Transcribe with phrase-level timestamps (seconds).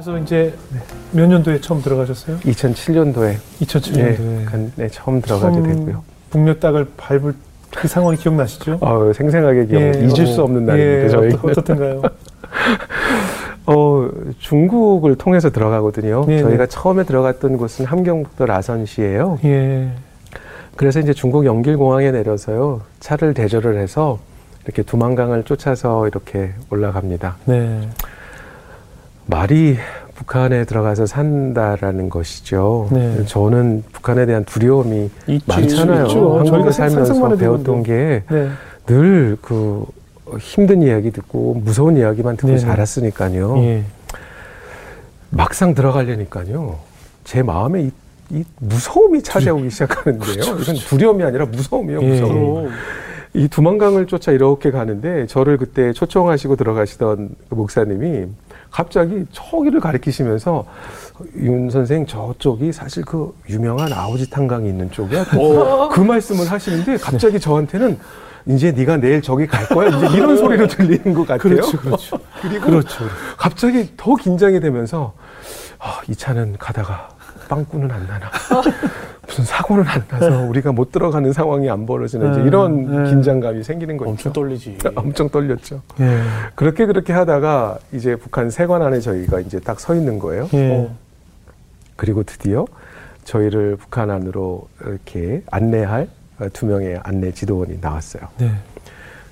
[0.00, 0.54] 그래서 이제
[1.12, 2.38] 몇 년도에 처음 들어가셨어요?
[2.38, 6.02] 2007년도에 2007년도에 네, 처음 들어가게 됐고요.
[6.30, 7.34] 북녘 땅을 밟을
[7.76, 8.78] 그 상황이 기억나시죠?
[8.80, 11.04] 어, 생생하게 기억, 예, 잊을 어, 수 없는 날입니다.
[11.04, 12.00] 예, 저희 어떻던가요?
[13.66, 14.08] 어,
[14.38, 16.24] 중국을 통해서 들어가거든요.
[16.24, 16.42] 네네.
[16.44, 19.40] 저희가 처음에 들어갔던 곳은 함경북도 라선시예요.
[19.44, 19.90] 예.
[20.76, 24.18] 그래서 이제 중국 영길공항에 내려서요 차를 대절을 해서
[24.64, 27.36] 이렇게 두만강을 쫓아서 이렇게 올라갑니다.
[27.44, 27.86] 네.
[29.34, 29.76] 말이
[30.16, 32.88] 북한에 들어가서 산다라는 것이죠.
[32.92, 33.24] 네.
[33.24, 36.06] 저는 북한에 대한 두려움이 있지, 많잖아요.
[36.06, 36.38] 있죠.
[36.38, 38.48] 한국에 상- 살면서 배웠던 게 네.
[38.86, 39.86] 늘그
[40.38, 42.58] 힘든 이야기 듣고 무서운 이야기만 듣고 네네.
[42.58, 43.56] 자랐으니까요.
[43.58, 43.84] 예.
[45.30, 46.78] 막상 들어가려니까요.
[47.24, 47.90] 제 마음에 이,
[48.30, 50.42] 이 무서움이 찾아오기 시작하는데요.
[50.60, 52.02] 이건 두려움이 아니라 무서움이에요.
[52.02, 52.20] 예.
[52.20, 52.68] 무서움.
[53.32, 58.26] 이 두만강을 쫓아 이렇게 가는데 저를 그때 초청하시고 들어가시던 그 목사님이
[58.70, 60.64] 갑자기 저기를 가리키시면서
[61.36, 65.24] 윤 선생 저쪽이 사실 그 유명한 아오지 탄강이 있는 쪽이야.
[65.92, 67.98] 그 말씀을 하시는데 갑자기 저한테는
[68.46, 69.88] 이제 네가 내일 저기 갈 거야.
[69.88, 71.38] 이제 이런 소리로 들리는 것 같아요.
[71.38, 72.18] 그렇죠, 그렇죠.
[72.40, 73.04] 그리고 그렇죠.
[73.36, 75.12] 갑자기 더 긴장이 되면서
[75.78, 77.08] 아, 이 차는 가다가
[77.48, 78.30] 빵꾸는 안 나나
[79.40, 83.10] 무슨 사고는 안 나서 우리가 못 들어가는 상황이 안 벌어지는지 네, 이런 네.
[83.10, 84.10] 긴장감이 생기는 거죠.
[84.10, 84.78] 엄청 떨리지.
[84.94, 85.82] 엄청 떨렸죠.
[86.00, 86.20] 예.
[86.54, 90.46] 그렇게 그렇게 하다가 이제 북한 세관 안에 저희가 이제 딱 서 있는 거예요.
[90.52, 90.72] 예.
[90.76, 90.94] 어.
[91.96, 92.66] 그리고 드디어
[93.24, 96.08] 저희를 북한 안으로 이렇게 안내할
[96.52, 98.24] 두 명의 안내 지도원이 나왔어요.
[98.38, 98.52] 네.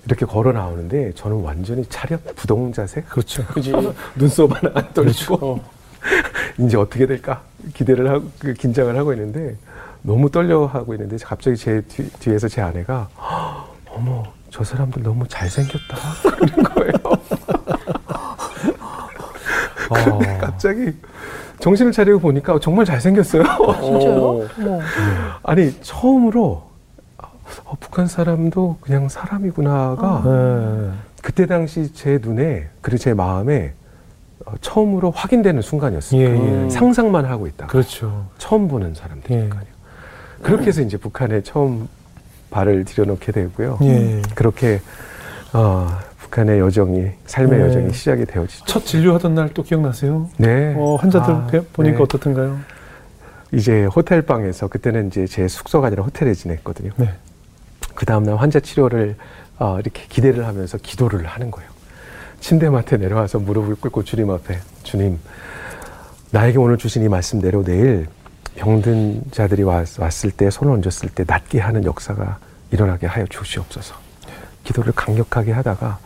[0.06, 3.03] 이렇게 걸어 나오는데 저는 완전히 차렷 부동 자세.
[3.03, 3.45] 그렇죠.
[3.47, 3.73] 그지.
[4.17, 5.70] 눈썹 하나 안 떨리고 어.
[6.59, 7.42] 이제 어떻게 될까
[7.75, 9.56] 기대를 하고 그 긴장을 하고 있는데
[10.02, 15.27] 너무 떨려 하고 있는데 갑자기 제 뒤, 뒤에서 제 아내가 "헉, 어머 저 사람들 너무
[15.28, 16.92] 잘생겼다 그러는 거예요.
[19.88, 20.38] 근데 아.
[20.40, 20.92] 갑자기
[21.60, 23.42] 정신을 차리고 보니까 정말 잘생겼어요.
[23.83, 24.48] 진짜요?
[24.58, 24.80] 어머.
[25.42, 26.68] 아니 처음으로
[27.64, 30.90] 어, 북한 사람도 그냥 사람이구나가 네.
[31.23, 33.73] 그때 당시 제 눈에 그리고 제 마음에
[34.46, 36.20] 어, 처음으로 확인되는 순간이었어요.
[36.20, 36.70] 예, 예.
[36.70, 37.67] 상상만 하고 있다.
[37.67, 38.27] 그렇죠.
[38.39, 39.77] 처음 보는 사람들이니까요.
[40.42, 41.88] 그렇게 해서 이제 북한에 처음
[42.50, 43.78] 발을 들여놓게 되고요.
[43.82, 44.22] 예.
[44.34, 44.80] 그렇게
[45.52, 45.88] 어,
[46.18, 47.64] 북한의 여정이 삶의 네.
[47.66, 48.64] 여정이 시작이 되어지죠.
[48.66, 50.28] 첫 진료하던 날 또 기억나세요?
[50.36, 50.74] 네.
[50.76, 52.02] 어, 환자들 아, 뵈- 보니까 네.
[52.02, 52.58] 어떻던가요?
[53.52, 56.90] 이제 호텔 방에서 그때는 이제 제 숙소가 아니라 호텔에 지냈거든요.
[56.96, 57.12] 네.
[57.94, 59.16] 그 다음날 환자 치료를
[59.58, 61.68] 어, 이렇게 기대를 하면서 기도를 하는 거예요.
[62.40, 65.18] 침대맡에 내려와서 무릎을 꿇고 주님 앞에 주님
[66.30, 68.06] 나에게 오늘 주신 이 말씀대로 내일
[68.58, 72.39] 병든 자들이 왔, 왔을 때 손을 얹었을 때 낫게 하는 역사가
[72.73, 73.95] 일어나게 하여 주시옵소서.
[74.64, 75.98] 기도를 강력하게 하다가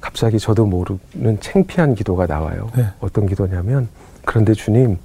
[0.00, 2.70] 갑자기 저도 모르는 창피한 기도가 나와요.
[2.76, 2.86] 네.
[3.00, 3.88] 어떤 기도냐면
[4.24, 4.98] 그런데 주님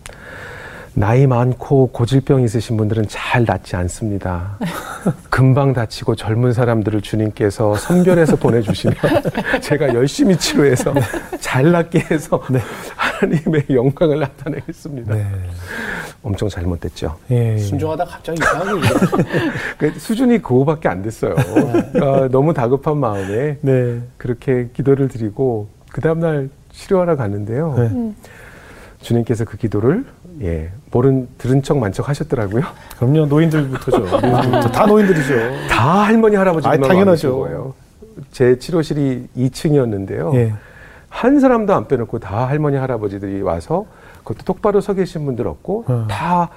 [0.97, 4.57] 나이 많고 고질병 있으신 분들은 잘 낫지 않습니다.
[5.29, 8.95] 금방 다치고 젊은 사람들을 주님께서 선별해서 보내주시면
[9.61, 10.95] 제가 열심히 치료해서
[11.39, 12.41] 잘 낫게 해서
[12.95, 15.13] 하나님의 영광을 나타내겠습니다.
[15.13, 15.27] 네.
[16.23, 17.15] 엄청 잘못됐죠.
[17.29, 17.59] 예.
[17.59, 18.81] 순종하다 갑자기 이상하게
[19.77, 21.35] 그 수준이 그거밖에 안 됐어요.
[22.01, 24.01] 아, 너무 다급한 마음에 네.
[24.17, 27.75] 그렇게 기도를 드리고 그 다음날 치료하러 갔는데요.
[27.77, 28.13] 네.
[29.01, 30.05] 주님께서 그 기도를
[30.41, 32.63] 예 모른 들은 척 만척 하셨더라고요.
[32.97, 33.25] 그럼요.
[33.25, 33.97] 노인들부터죠.
[34.21, 34.71] 노인들부터.
[34.71, 35.67] 다 노인들이죠.
[35.69, 37.37] 다 할머니 할아버지만 아이, 당연하죠.
[37.39, 37.73] 거예요.
[38.31, 40.33] 제 치료실이 2층이었는데요.
[40.35, 40.53] 예.
[41.09, 43.85] 한 사람도 안 빼놓고 다 할머니 할아버지들이 와서
[44.23, 46.07] 그것도 똑바로 서 계신 분들 없고 어.
[46.09, 46.49] 다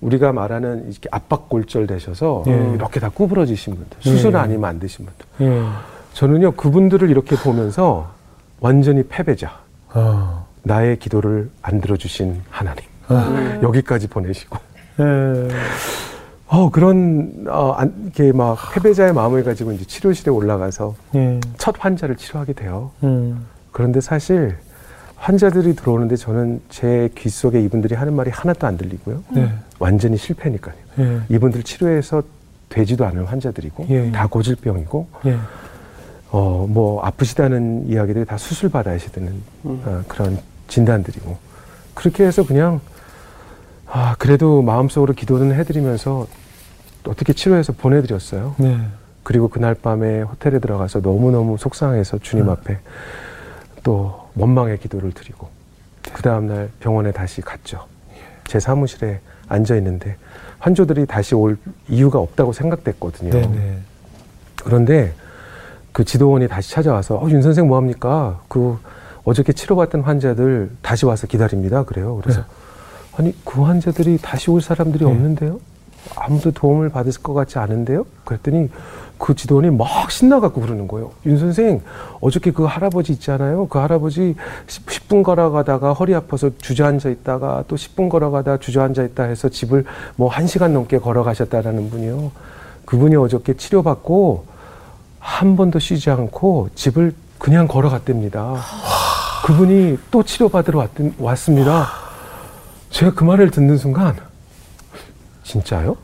[0.00, 2.72] 우리가 말하는 이렇게 압박골절 되셔서 예.
[2.74, 4.36] 이렇게 다 구부러지신 분들 수술 예.
[4.36, 5.62] 아니면 안 되신 분들 예.
[6.14, 8.10] 저는요 그분들을 이렇게 보면서
[8.60, 9.60] 완전히 패배자
[9.90, 10.44] 아.
[10.62, 13.58] 나의 기도를 안 들어주신 하나님 아.
[13.62, 14.58] 여기까지 보내시고
[15.00, 15.48] 예.
[16.46, 21.40] 어 그런 어 안, 이렇게 막 패배자의 마음을 가지고 이제 치료실에 올라가서 예.
[21.58, 22.90] 첫 환자를 치료하게 돼요.
[23.02, 23.44] 음.
[23.72, 24.56] 그런데 사실
[25.16, 29.22] 환자들이 들어오는데 저는 제 귀 속에 이분들이 하는 말이 하나도 안 들리고요.
[29.30, 29.52] 네.
[29.78, 30.74] 완전히 실패니까요.
[31.00, 31.20] 예.
[31.28, 32.22] 이분들 치료해서
[32.68, 34.10] 되지도 않은 환자들이고 예.
[34.12, 35.36] 다 고질병이고 예.
[36.30, 39.32] 어 뭐 아프시다는 이야기들이 다 수술 받아야 되는
[39.64, 39.82] 음.
[39.84, 40.38] 어, 그런
[40.68, 41.36] 진단들이고
[41.94, 42.80] 그렇게 해서 그냥
[43.90, 46.26] 아 그래도 마음속으로 기도는 해드리면서
[47.06, 48.54] 어떻게 치료해서 보내드렸어요.
[48.58, 48.80] 네.
[49.22, 52.50] 그리고 그날 밤에 호텔에 들어가서 너무너무 속상해서 주님 음.
[52.50, 52.78] 앞에
[53.82, 55.48] 또 원망의 기도를 드리고
[56.12, 57.86] 그 다음날 병원에 다시 갔죠.
[58.46, 60.16] 제 사무실에 앉아 있는데
[60.58, 61.58] 환자들이 다시 올
[61.88, 63.30] 이유가 없다고 생각됐거든요.
[63.30, 63.46] 네.
[63.46, 63.78] 네.
[64.56, 65.14] 그런데
[65.92, 68.40] 그 지도원이 다시 찾아와서 어, 윤 선생 뭐 합니까?
[68.48, 68.78] 그
[69.24, 71.84] 어저께 치료받던 환자들 다시 와서 기다립니다.
[71.84, 72.18] 그래요.
[72.22, 72.44] 그래서
[73.18, 75.10] 아니 그 환자들이 다시 올 사람들이 네.
[75.10, 75.60] 없는데요.
[76.16, 78.06] 아무도 도움을 받을 것 같지 않은데요.
[78.24, 78.70] 그랬더니
[79.18, 81.10] 그 지도원이 막 신나갖고 그러는 거예요.
[81.26, 81.82] 윤 선생
[82.20, 83.66] 어저께 그 할아버지 있잖아요.
[83.66, 84.36] 그 할아버지
[84.68, 89.84] 10, 분 걸어가다가 허리 아파서 주저앉아 있다가 또 10분 걸어가다 주저앉아 있다 해서 집을
[90.16, 92.30] 뭐 1시간 넘게 걸어가셨다라는 분이요.
[92.84, 94.44] 그분이 어저께 치료받고
[95.18, 98.56] 한 번도 쉬지 않고 집을 그냥 걸어갔답니다.
[99.44, 102.07] 그분이 또 치료받으러 왔, 왔습니다.
[102.90, 104.16] 제가 그 말을 듣는 순간
[105.42, 105.96] 진짜요?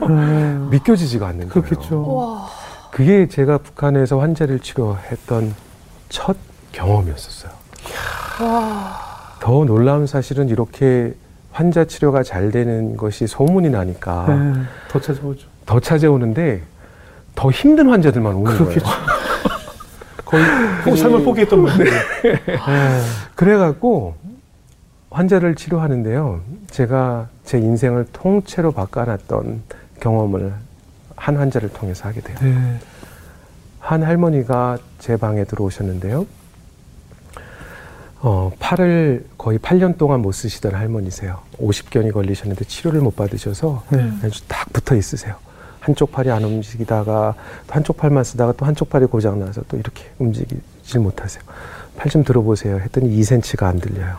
[0.70, 1.64] 믿겨지지가 않는 거예요.
[1.64, 2.14] 그렇겠죠.
[2.14, 2.48] 와.
[2.90, 5.54] 그게 제가 북한에서 환자를 치료했던
[6.08, 6.36] 첫
[6.72, 7.52] 경험이었었어요.
[8.42, 8.98] 와.
[9.40, 11.14] 더 놀라운 사실은 이렇게
[11.52, 15.46] 환자 치료가 잘 되는 것이 소문이 나니까 네, 더 찾아오죠.
[15.66, 16.62] 더 찾아오는데
[17.34, 18.84] 더 힘든 환자들만 오는 그렇겠죠.
[18.84, 19.00] 거예요.
[20.24, 20.44] 거의
[20.84, 21.84] 꼭 삶을 포기했던 분들.
[21.84, 23.00] 네.
[23.34, 24.14] 그래갖고
[25.10, 26.40] 환자를 치료하는데요.
[26.70, 29.62] 제가 제 인생을 통째로 바꿔놨던
[30.00, 30.52] 경험을
[31.16, 32.36] 한 환자를 통해서 하게 돼요.
[32.40, 32.78] 네.
[33.80, 36.26] 한 할머니가 제 방에 들어오셨는데요.
[38.22, 41.40] 어, 팔을 거의 8년 동안 못 쓰시던 할머니세요.
[41.58, 44.10] 50견이 걸리셨는데 치료를 못 받으셔서 네.
[44.22, 45.34] 아주 딱 붙어 있으세요.
[45.80, 47.34] 한쪽 팔이 안 움직이다가
[47.66, 51.42] 또 한쪽 팔만 쓰다가 또 한쪽 팔이 고장 나서 또 이렇게 움직이질 못하세요.
[51.96, 52.78] 팔 좀 들어보세요.
[52.78, 54.16] 했더니 2cm가 안 들려요.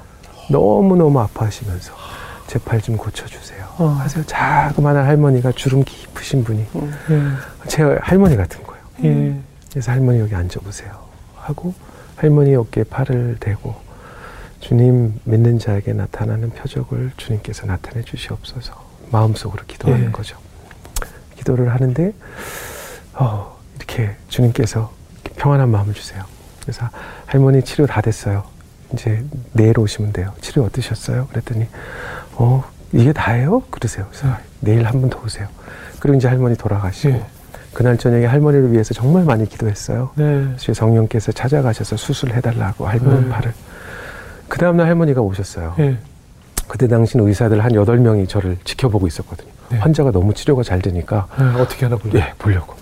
[0.52, 1.94] 너무 너무 아파하시면서
[2.48, 3.66] 제 팔 좀 고쳐주세요.
[3.78, 3.86] 어.
[3.88, 4.26] 하세요.
[4.26, 6.66] 자그마한 할머니가 주름 깊으신 분이
[7.10, 7.68] 예.
[7.70, 8.84] 제 할머니 같은 거예요.
[9.06, 9.40] 예.
[9.70, 10.92] 그래서 할머니 여기 앉아보세요.
[11.38, 11.74] 하고
[12.18, 13.74] 할머니 어깨에 팔을 대고
[14.60, 18.74] 주님 믿는 자에게 나타나는 표적을 주님께서 나타내 주시옵소서
[19.12, 20.12] 마음속으로 기도하는 예.
[20.12, 20.38] 거죠.
[21.38, 22.14] 기도를 하는데
[23.14, 24.92] 어, 이렇게 주님께서
[25.24, 26.24] 이렇게 평안한 마음을 주세요.
[26.62, 26.88] 그래서
[27.26, 28.44] 할머니 치료 다 됐어요.
[28.94, 29.24] 이제
[29.54, 30.34] 내일 오시면 돼요.
[30.42, 31.28] 치료 어떠셨어요?
[31.28, 31.68] 그랬더니
[32.36, 33.62] 어 이게 다예요?
[33.70, 34.06] 그러세요.
[34.10, 34.34] 그래서 네.
[34.60, 35.48] 내일 한 번 더 오세요.
[36.00, 37.26] 그리고 이제 할머니 돌아가시고 예.
[37.74, 40.12] 그날 저녁에 할머니를 위해서 정말 많이 기도했어요.
[40.16, 40.44] 네.
[40.58, 43.30] 그래서 성령께서 찾아가셔서 수술해달라고 할머니 네.
[43.30, 43.54] 팔을.
[44.50, 45.76] 그 다음날 할머니가 오셨어요.
[45.80, 45.98] 예.
[46.68, 49.50] 그때 당시는 의사들 한 여덟 명이 저를 지켜보고 있었거든요.
[49.70, 49.78] 네.
[49.78, 51.44] 환자가 너무 치료가 잘 되니까 예.
[51.62, 52.20] 어떻게 하나 볼래?
[52.20, 52.76] 예, 보려고.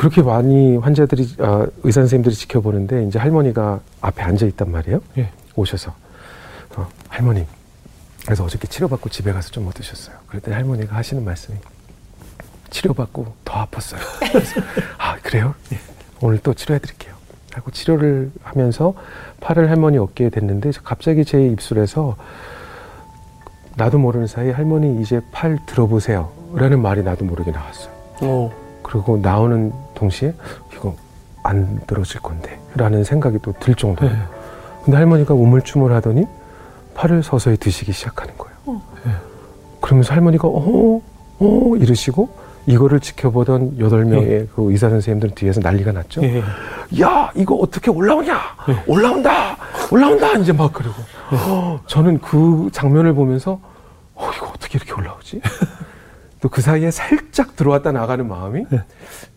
[0.00, 0.10] 예.
[0.10, 5.00] 그렇게 많이 환자들이 아, 의사 선생님들이 지켜보는데 이제 할머니가 앞에 앉아 있단 말이에요.
[5.18, 5.30] 예.
[5.54, 5.94] 오셔서
[6.76, 7.46] 어, 할머니
[8.24, 10.16] 그래서 어저께 치료받고 집에 가서 좀 어떠셨어요?
[10.28, 11.58] 그랬더니 할머니가 하시는 말씀이
[12.70, 13.98] 치료받고 더 아팠어요.
[14.32, 14.60] 그래서,
[14.96, 15.54] 아 그래요?
[15.72, 15.78] 예.
[16.22, 17.14] 오늘 또 치료해드릴게요.
[17.52, 18.94] 하고 치료를 하면서
[19.40, 22.16] 팔을 할머니 어깨에 댔는데 갑자기 제 입술에서
[23.76, 26.32] 나도 모르는 사이 할머니 이제 팔 들어보세요.
[26.54, 27.92] 라는 말이 나도 모르게 나왔어요.
[28.22, 28.70] 어.
[28.82, 30.34] 그리고 나오는 동시에
[30.74, 30.96] 이거
[31.42, 34.12] 안 들어질 건데 라는 생각이 또 들 정도예요.
[34.12, 34.20] 네.
[34.84, 36.24] 근데 할머니가 우물쭈물 하더니
[36.94, 38.56] 팔을 서서히 드시기 시작하는 거예요.
[38.66, 38.82] 어.
[39.04, 39.12] 네.
[39.80, 41.00] 그러면서 할머니가 어,
[41.38, 42.28] 어 이러시고
[42.66, 46.22] 이거를 지켜보던 여덟 명의 그 의사 선생님들은 뒤에서 난리가 났죠.
[46.22, 46.42] 예.
[47.00, 48.38] 야 이거 어떻게 올라오냐?
[48.68, 48.84] 네.
[48.86, 49.56] 올라온다,
[49.90, 50.96] 올라온다 이제 막 그러고
[51.32, 53.60] 어, 저는 그 장면을 보면서
[54.14, 55.40] 어 이거 어떻게 이렇게 올라오지?
[56.40, 58.82] 또 그 사이에 살짝 들어왔다 나가는 마음이 네.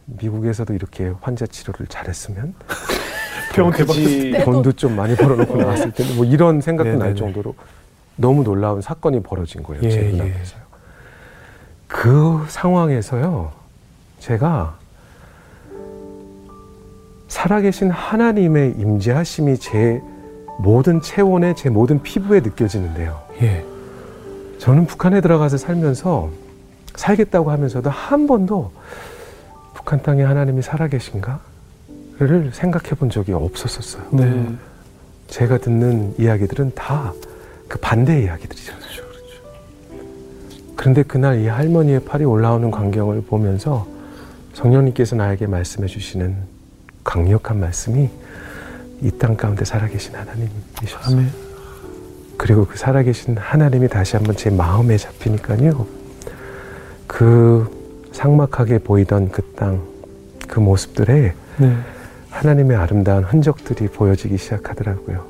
[0.06, 2.54] 미국에서도 이렇게 환자 치료를 잘했으면
[3.54, 3.96] 병원 대박.
[3.96, 4.44] 네.
[4.44, 7.16] 돈도 좀 많이 벌어놓고 나왔을 텐데 뭐 이런 생각도 날 네네네.
[7.16, 7.56] 정도로
[8.16, 10.12] 너무 놀라운 사건이 벌어진 거예요 예, 제 예.
[10.12, 10.62] 눈앞에서요.
[11.88, 13.52] 그 상황에서요
[14.20, 14.78] 제가
[17.28, 20.02] 살아계신 하나님의 임재하심이 제
[20.60, 23.20] 모든 체온에 제 모든 피부에 느껴지는데요.
[23.42, 23.66] 예.
[24.60, 26.30] 저는 북한에 들어가서 살면서
[26.96, 28.72] 살겠다고 하면서도 한 번도
[29.84, 31.42] 북한 땅에 하나님이 살아계신가를
[32.54, 34.04] 생각해 본 적이 없었었어요.
[34.12, 34.48] 네.
[35.28, 37.14] 제가 듣는 이야기들은 다
[37.68, 38.72] 그 반대의 이야기들이죠.
[40.76, 43.88] 그런데 그날 이 할머니의 팔이 올라오는 광경을 보면서
[44.54, 46.36] 성령님께서 나에게 말씀해 주시는
[47.04, 48.10] 강력한 말씀이
[49.02, 51.16] 이 땅 가운데 살아계신 하나님이셨어요.
[51.18, 51.32] 아멘.
[52.38, 55.88] 그리고 그 살아계신 하나님이 다시 한번 제 마음에 잡히니까요.
[57.08, 57.83] 그
[58.14, 59.82] 삭막하게 보이던 그 땅,
[60.48, 61.78] 그 모습들에 네.
[62.30, 65.28] 하나님의 아름다운 흔적들이 보여지기 시작하더라고요.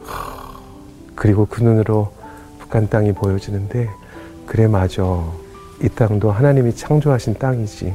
[1.15, 2.13] 그리고 그 눈으로
[2.59, 3.89] 북한 땅이 보여지는데,
[4.45, 5.03] 그래, 맞아.
[5.81, 7.93] 이 땅도 하나님이 창조하신 땅이지.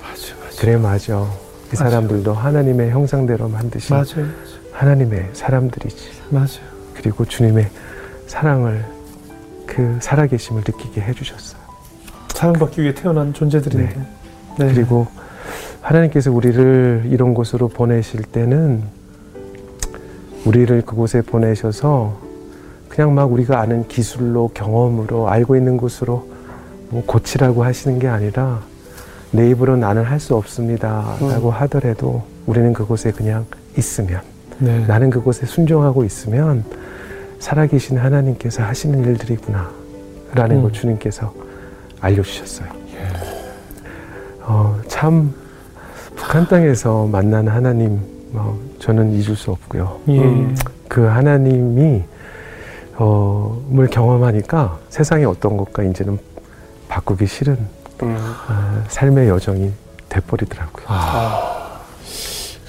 [0.00, 0.60] 맞아, 맞아.
[0.60, 1.26] 그래, 맞아.
[1.72, 4.30] 이 사람들도 하나님의 형상대로 만드신 맞아요.
[4.72, 6.10] 하나님의 사람들이지.
[6.30, 6.76] 맞아요.
[6.94, 7.68] 그리고 주님의
[8.26, 8.84] 사랑을,
[9.66, 11.60] 그 살아계심을 느끼게 해주셨어요.
[12.28, 13.94] 사랑받기 위해 태어난 존재들인데.
[13.94, 14.06] 네.
[14.56, 15.06] 그리고
[15.80, 18.82] 하나님께서 우리를 이런 곳으로 보내실 때는
[20.44, 22.18] 우리를 그곳에 보내셔서
[22.88, 26.28] 그냥 막 우리가 아는 기술로 경험으로 알고 있는 곳으로
[26.90, 28.60] 뭐 고치라고 하시는 게 아니라
[29.32, 33.44] 내 입으로 나는 할 수 없습니다라고 하더라도 우리는 그곳에 그냥
[33.76, 34.20] 있으면
[34.58, 34.84] 네.
[34.86, 36.64] 나는 그곳에 순종하고 있으면
[37.38, 39.70] 살아계신 하나님께서 하시는 일들이구나
[40.34, 40.62] 라는 음.
[40.62, 41.34] 걸 주님께서
[42.00, 42.68] 알려주셨어요.
[44.46, 45.34] 어, 참
[46.14, 48.00] 북한 땅에서 만난 하나님
[48.32, 50.00] 어, 저는 잊을 수 없고요.
[50.08, 50.20] 예.
[50.20, 50.56] 음,
[50.88, 52.04] 그 하나님이
[52.94, 56.18] 어, 을 경험하니까 세상의 어떤 것과 이제는
[56.88, 57.58] 바꾸기 싫은
[58.02, 58.16] 음.
[58.48, 59.72] 어, 삶의 여정이
[60.08, 60.86] 돼버리더라고요.
[60.88, 61.80] 아.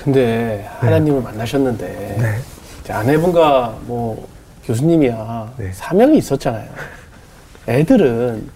[0.04, 1.88] 근데 하나님을 만나셨는데
[2.20, 2.36] 네.
[2.82, 4.28] 이제 아내분과 뭐
[4.66, 5.72] 교수님이야 네.
[5.74, 6.70] 사명이 있었잖아요.
[7.68, 8.50] 애들은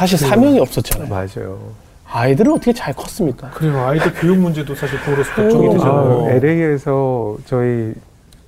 [0.00, 1.08] 사실 사명이 없었잖아요.
[1.10, 1.58] 맞아요.
[2.06, 3.50] 아이들은 어떻게 잘 컸습니까?
[3.52, 5.72] 그리고 아이들 교육 문제도 사실 부모로서 걱정이 오.
[5.74, 6.26] 되잖아요.
[6.26, 7.92] 아, LA에서 저희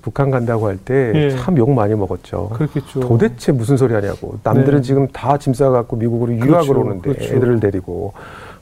[0.01, 1.29] 북한 간다고 할때 예.
[1.37, 2.49] 참욕 많이 먹었죠.
[2.55, 3.01] 그렇겠죠.
[3.01, 4.39] 도대체 무슨 소리 하냐고.
[4.43, 4.81] 남들은 네.
[4.81, 7.35] 지금 다 짐 싸갖고 미국으로 그렇죠, 유학을 오는데 그렇죠.
[7.35, 8.13] 애들을 데리고.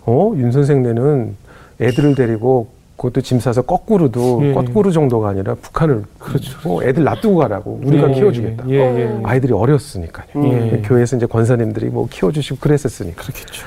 [0.06, 0.34] 어?
[0.36, 1.36] 윤 선생네는
[1.80, 2.68] 애들을 데리고
[3.02, 4.54] 그것도 짐 싸서 거꾸로도 예.
[4.54, 6.58] 거꾸로 정도가 아니라 북한을 그렇죠.
[6.66, 8.70] 어, 애들 놔두고 가라고 우리가 예, 키워주겠다.
[8.70, 9.20] 예, 예.
[9.24, 10.28] 아이들이 어렸으니까요.
[10.36, 10.44] 음.
[10.46, 10.82] 예.
[10.84, 13.24] 교회에서 이제 권사님들이 뭐 키워주시고 그랬었으니까.
[13.24, 13.66] 그렇겠죠.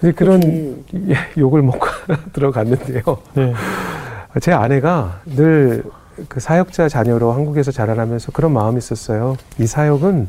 [0.00, 0.84] 이제 그런.
[1.08, 1.86] 예, 욕을 먹고
[2.34, 3.02] 들어갔는데요.
[3.34, 3.54] 네.
[4.40, 5.82] 제 아내가 늘
[6.28, 9.36] 그 사역자 자녀로 한국에서 자라나면서 그런 마음이 있었어요.
[9.58, 10.28] 이 사역은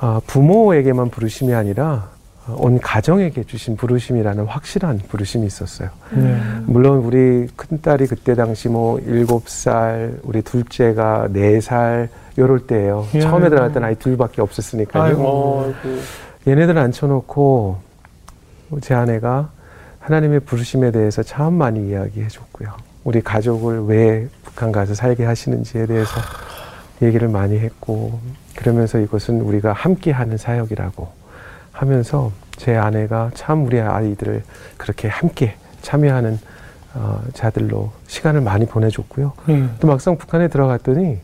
[0.00, 2.17] 아, 부모에게만 부르심이 아니라 어,
[2.56, 5.90] 온 가정에게 주신 부르심이라는 확실한 부르심이 있었어요.
[6.10, 6.40] 네.
[6.64, 13.06] 물론 우리 큰 딸이 그때 당시 뭐 일곱 살, 우리 둘째가 네 살 요럴 때예요.
[13.14, 13.20] 예.
[13.20, 15.02] 처음에 들어갈 때는 아이 둘밖에 없었으니까요.
[15.02, 15.74] 아이고.
[16.46, 17.78] 얘네들 앉혀놓고
[18.80, 19.50] 제 아내가
[20.00, 22.70] 하나님의 부르심에 대해서 참 많이 이야기해 줬고요.
[23.04, 26.10] 우리 가족을 왜 북한 가서 살게 하시는지에 대해서
[27.02, 28.20] 얘기를 많이 했고
[28.56, 31.17] 그러면서 이것은 우리가 함께 하는 사역이라고
[31.78, 34.42] 하면서 제 아내가 참 우리 아이들을
[34.76, 36.38] 그렇게 함께 참여하는
[36.94, 39.32] 어, 자들로 시간을 많이 보내줬고요.
[39.50, 39.64] 예.
[39.78, 41.18] 또 막상 북한에 들어갔더니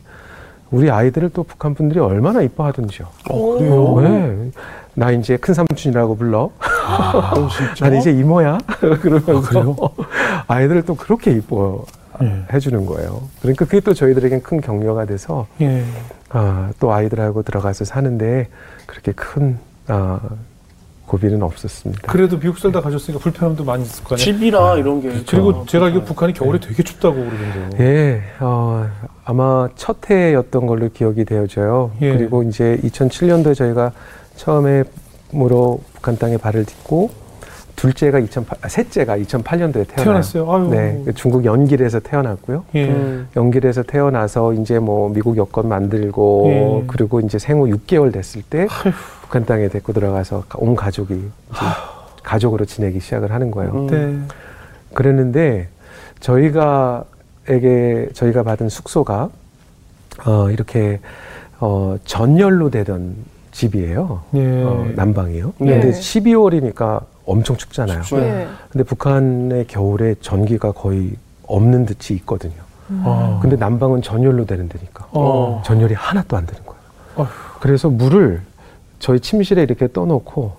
[0.71, 3.07] 우리 아이들을 또 북한 분들이 얼마나 이뻐하던지요.
[3.29, 4.01] 어, 그래요?
[4.01, 4.51] 네.
[4.93, 6.51] 나 이제 큰 삼촌이라고 불러.
[6.59, 7.89] 아, 진짜.
[7.89, 8.57] 난 이제 이모야.
[9.01, 9.75] 그러면서 아, 그래요?
[10.47, 11.83] 아이들을 또 그렇게 이뻐해
[12.53, 12.59] 예.
[12.59, 13.23] 주는 거예요.
[13.41, 15.83] 그러니까 그게 또 저희들에겐 큰 격려가 돼서 예.
[16.29, 18.47] 아, 또 아이들하고 들어가서 사는데
[18.85, 20.19] 그렇게 큰 아,
[21.05, 22.11] 고비는 없었습니다.
[22.11, 24.25] 그래도 미국 살다 가셨으니까 불편함도 많이 있을 거 아니에요?
[24.25, 25.09] 집이나 이런 게.
[25.29, 26.05] 그리고 좀 제가 알기로 불편해요.
[26.05, 27.69] 북한이 겨울에 되게 춥다고 그러던데요.
[27.79, 28.87] 예, 어,
[29.23, 31.91] 아마 첫 해였던 걸로 기억이 되어져요.
[32.01, 32.17] 예.
[32.17, 33.91] 그리고 이제 2007년도에 저희가
[34.35, 34.83] 처음에
[35.33, 37.09] 으로 북한 땅에 발을 딛고
[37.75, 40.03] 둘째가 2008, 아, 셋째가 2008년도에 태어나요.
[40.03, 40.51] 태어났어요.
[40.51, 40.67] 아유.
[40.69, 42.63] 네, 그 중국 연길에서 태어났고요.
[42.75, 42.87] 예.
[42.87, 43.27] 음.
[43.35, 46.83] 연길에서 태어나서 이제 뭐 미국 여권 만들고 예.
[46.87, 48.93] 그리고 이제 생후 6개월 됐을 때 아휴.
[49.35, 51.59] 북한 땅에 데리고 들어가서 온 가족이 이제
[52.23, 53.71] 가족으로 지내기 시작을 하는 거예요.
[53.73, 53.87] 음.
[53.87, 54.35] 네.
[54.93, 55.67] 그랬는데
[56.21, 59.29] 저희가에게 저희가 받은 숙소가
[60.25, 61.01] 어, 이렇게
[61.59, 63.17] 어, 전열로 되던
[63.51, 64.21] 집이에요.
[64.35, 64.63] 예.
[64.63, 65.53] 어, 난방이요.
[65.57, 65.81] 네.
[65.81, 68.03] 근데 12월이니까 엄청 춥잖아요.
[68.13, 68.47] 예.
[68.71, 71.13] 근데 북한의 겨울에 전기가 거의
[71.45, 72.63] 없는 듯이 있거든요.
[73.03, 73.39] 아.
[73.41, 75.61] 근데 난방은 전열로 되는 데니까 어.
[75.65, 76.79] 전열이 하나도 안 되는 거예요.
[77.17, 77.27] 어휴.
[77.59, 78.41] 그래서 물을
[78.99, 80.53] 저희 침실에 이렇게 떠놓고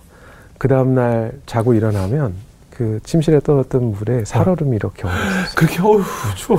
[0.58, 2.34] 그 다음 날 자고 일어나면
[2.70, 5.54] 그 침실에 떠놨던 물에 살얼음이 이렇게 얼었어요.
[5.56, 6.02] 그렇게 어휴
[6.36, 6.58] 추워.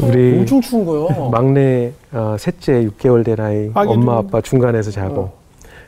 [0.00, 1.30] 우리 엄청 추운 거요.
[1.30, 3.92] 막내 어, 셋째 6개월 된 아이 아기도.
[3.94, 5.32] 엄마 아빠 중간에서 자고 어.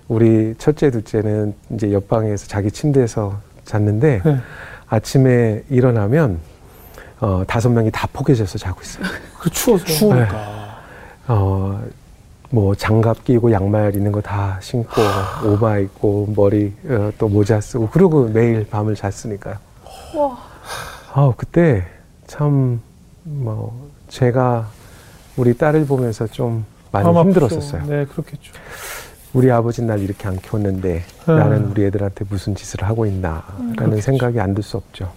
[0.08, 4.36] 우리 첫째 둘째는 이제 옆방에서 자기 침대에서 잤는데 네.
[4.88, 6.38] 아침에 일어나면
[7.20, 9.04] 어, 다섯 명이 다 포개져서 자고 있어요.
[9.40, 9.84] 그 추워서.
[9.86, 10.78] 추우니까.
[11.28, 11.82] 어,
[12.56, 14.88] 뭐 장갑 끼고 양말 있는 거 다 신고
[15.44, 19.56] 오바 입고 머리 어, 또 모자 쓰고 그러고 매일 밤을 잤으니까요.
[20.14, 20.38] 와.
[21.12, 21.84] 아 그때
[22.26, 22.80] 참
[23.28, 24.68] 뭐 제가
[25.36, 27.22] 우리 딸을 보면서 좀 많이 아프죠.
[27.24, 27.82] 힘들었었어요.
[27.86, 28.52] 네, 그렇겠죠.
[29.34, 31.36] 우리 아버지는 날 이렇게 안 키웠는데 음.
[31.36, 34.00] 나는 우리 애들한테 무슨 짓을 하고 있나라는 그렇겠죠.
[34.00, 35.12] 생각이 안 들 수 없죠.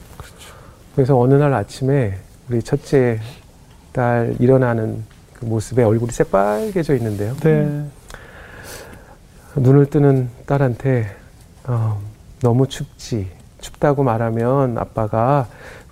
[0.96, 2.18] 그래서 어느 날 아침에
[2.50, 3.20] 우리 첫째
[3.94, 5.04] 딸 일어나는
[5.40, 7.36] 그 모습에 얼굴이 새빨개져 있는데요.
[7.38, 7.86] 네.
[9.56, 11.16] 눈을 뜨는 딸한테
[11.66, 12.00] 어,
[12.42, 13.28] 너무 춥지.
[13.62, 15.48] 춥다고 말하면 아빠가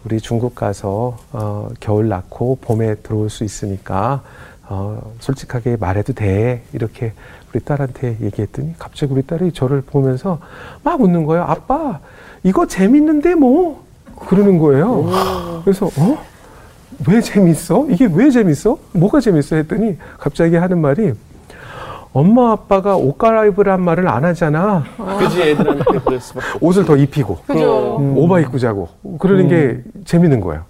[0.05, 4.21] 우리 중국 가서 어, 겨울 낳고 봄에 들어올 수 있으니까
[4.63, 6.63] 어, 솔직하게 말해도 돼.
[6.73, 7.13] 이렇게
[7.49, 10.39] 우리 딸한테 얘기했더니 갑자기 우리 딸이 저를 보면서
[10.83, 11.43] 막 웃는 거예요.
[11.43, 11.99] 아빠,
[12.43, 13.85] 이거 재밌는데 뭐?
[14.27, 15.61] 그러는 거예요.
[15.63, 16.17] 그래서 어?
[17.07, 17.85] 왜 재밌어?
[17.89, 18.77] 이게 왜 재밌어?
[18.93, 19.55] 뭐가 재밌어?
[19.57, 21.13] 했더니 갑자기 하는 말이
[22.13, 24.83] 엄마 아빠가 옷 갈아입으란 말을 안 하잖아.
[25.19, 25.83] 그지 애들한테.
[26.61, 27.97] 옷을 더 입히고 그죠.
[27.99, 28.17] 음.
[28.17, 28.89] 오바 입고 자고
[29.19, 30.63] 그러는 게 재밌는 거예요.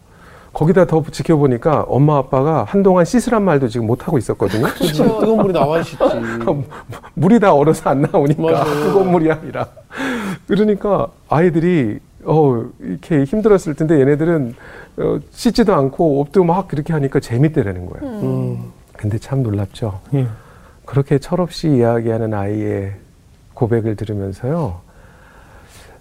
[0.52, 4.66] 거기다 더 지켜보니까 엄마 아빠가 한동안 씻으란 말도 지금 못 하고 있었거든요.
[4.66, 5.96] 그지 뜨거운 물이 나와 있지.
[7.14, 8.84] 물이 다 얼어서 안 나오니까 맞아요.
[8.84, 9.68] 뜨거운 물이 아니라
[10.48, 14.56] 그러니까 아이들이 어 이렇게 힘들었을 텐데 얘네들은
[14.98, 18.20] 어, 씻지도 않고 옷도 막 그렇게 하니까 재밌대라는 거예요.
[18.22, 18.72] 음.
[18.94, 20.02] 근데 참 놀랍죠.
[20.14, 20.28] 예.
[20.86, 22.94] 그렇게 철없이 이야기하는 아이의
[23.54, 24.82] 고백을 들으면서요.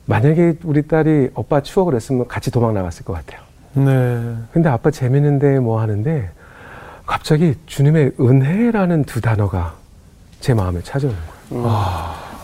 [0.06, 3.40] 만약에 우리 딸이 오빠 추억을 했으면 같이 도망 나갔을 것 같아요.
[3.74, 4.36] 네.
[4.52, 6.30] 근데 아빠 재밌는데 뭐 하는데
[7.06, 9.74] 갑자기 주님의 은혜라는 두 단어가
[10.40, 11.16] 제 마음에 찾아오는
[11.50, 11.64] 거예요.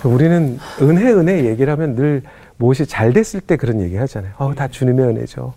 [0.05, 0.12] 음.
[0.12, 2.23] 우리는 은혜 은혜 얘기를 하면 늘
[2.62, 4.35] 무엇이 잘 됐을 때 그런 얘기 하잖아요.
[4.38, 5.52] 어, 다 주님의 은혜죠.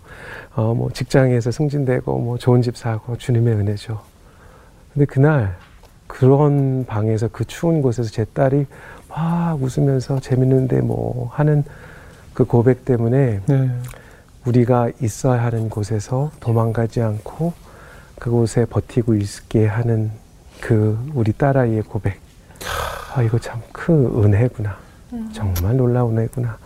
[0.56, 4.00] 어, 뭐 직장에서 승진되고 뭐 좋은 집 사고 주님의 은혜죠.
[4.92, 5.56] 근데 그날
[6.08, 8.66] 그런 방에서 그 추운 곳에서 제 딸이
[9.08, 11.62] 막 웃으면서 재밌는데 뭐 하는
[12.34, 13.70] 그 고백 때문에 네.
[14.44, 17.52] 우리가 있어야 하는 곳에서 도망가지 않고
[18.18, 20.10] 그곳에 버티고 있게 하는
[20.60, 22.18] 그 우리 딸아이의 고백.
[23.14, 24.76] 아, 이거 참 큰 은혜구나.
[25.32, 26.58] 정말 놀라운 은혜구나.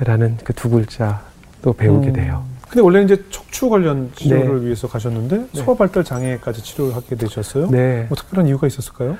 [0.00, 1.22] 라는 그 두 글자
[1.62, 2.12] 또 배우게 음.
[2.12, 2.44] 돼요.
[2.68, 4.66] 근데 원래는 이제 척추 관련 치료를 네.
[4.66, 5.48] 위해서 가셨는데 네.
[5.52, 7.70] 소화 발달 장애까지 치료를 하게 되셨어요?
[7.70, 8.04] 네.
[8.08, 9.16] 뭐 특별한 이유가 있었을까요?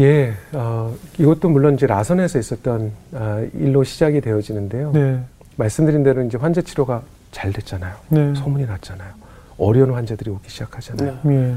[0.00, 4.92] 예, 어, 이것도 물론 이제 라선에서 있었던 아, 일로 시작이 되어지는데요.
[4.92, 5.20] 네.
[5.56, 7.94] 말씀드린 대로 이제 환자 치료가 잘 됐잖아요.
[8.08, 8.34] 네.
[8.34, 9.10] 소문이 났잖아요.
[9.58, 11.18] 어려운 환자들이 오기 시작하잖아요.
[11.22, 11.54] 네.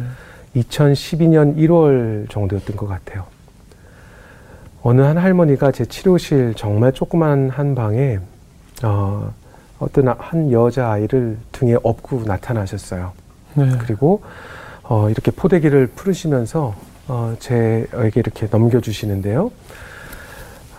[0.55, 0.59] 예.
[0.61, 3.25] 2012년 1월 정도였던 것 같아요.
[4.81, 8.19] 어느 한 할머니가 제 치료실 정말 조그만 한 방에
[8.83, 9.33] 어,
[9.79, 13.11] 어떤 한 여자 아이를 등에 업고 나타나셨어요.
[13.55, 13.69] 네.
[13.79, 14.21] 그리고
[14.83, 16.75] 어, 이렇게 포대기를 풀으시면서
[17.07, 19.51] 어, 제에게 이렇게 넘겨주시는데요.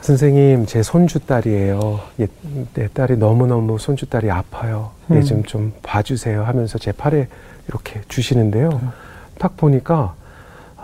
[0.01, 2.01] 선생님, 제 손주 딸이에요.
[2.21, 2.27] 예,
[2.75, 4.91] 내 딸이 너무너무 손주 딸이 아파요.
[5.13, 5.23] 얘 음.
[5.23, 7.29] 좀좀 봐주세요 하면서 제 팔에
[7.69, 8.81] 이렇게 주시는데요.
[9.39, 10.15] 딱 보니까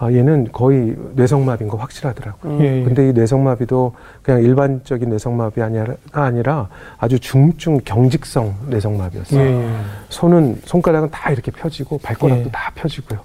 [0.00, 2.52] 아, 얘는 거의 뇌성마비인 거 확실하더라고요.
[2.52, 2.60] 음.
[2.60, 2.84] 예, 예.
[2.84, 9.40] 근데 이 뇌성마비도 그냥 일반적인 뇌성마비 아니라, 아니라 아주 중증 경직성 뇌성마비였어요.
[9.40, 9.68] 예, 예.
[10.08, 12.50] 손은 손가락은 다 이렇게 펴지고 발가락도 예.
[12.52, 13.18] 다 펴지고요.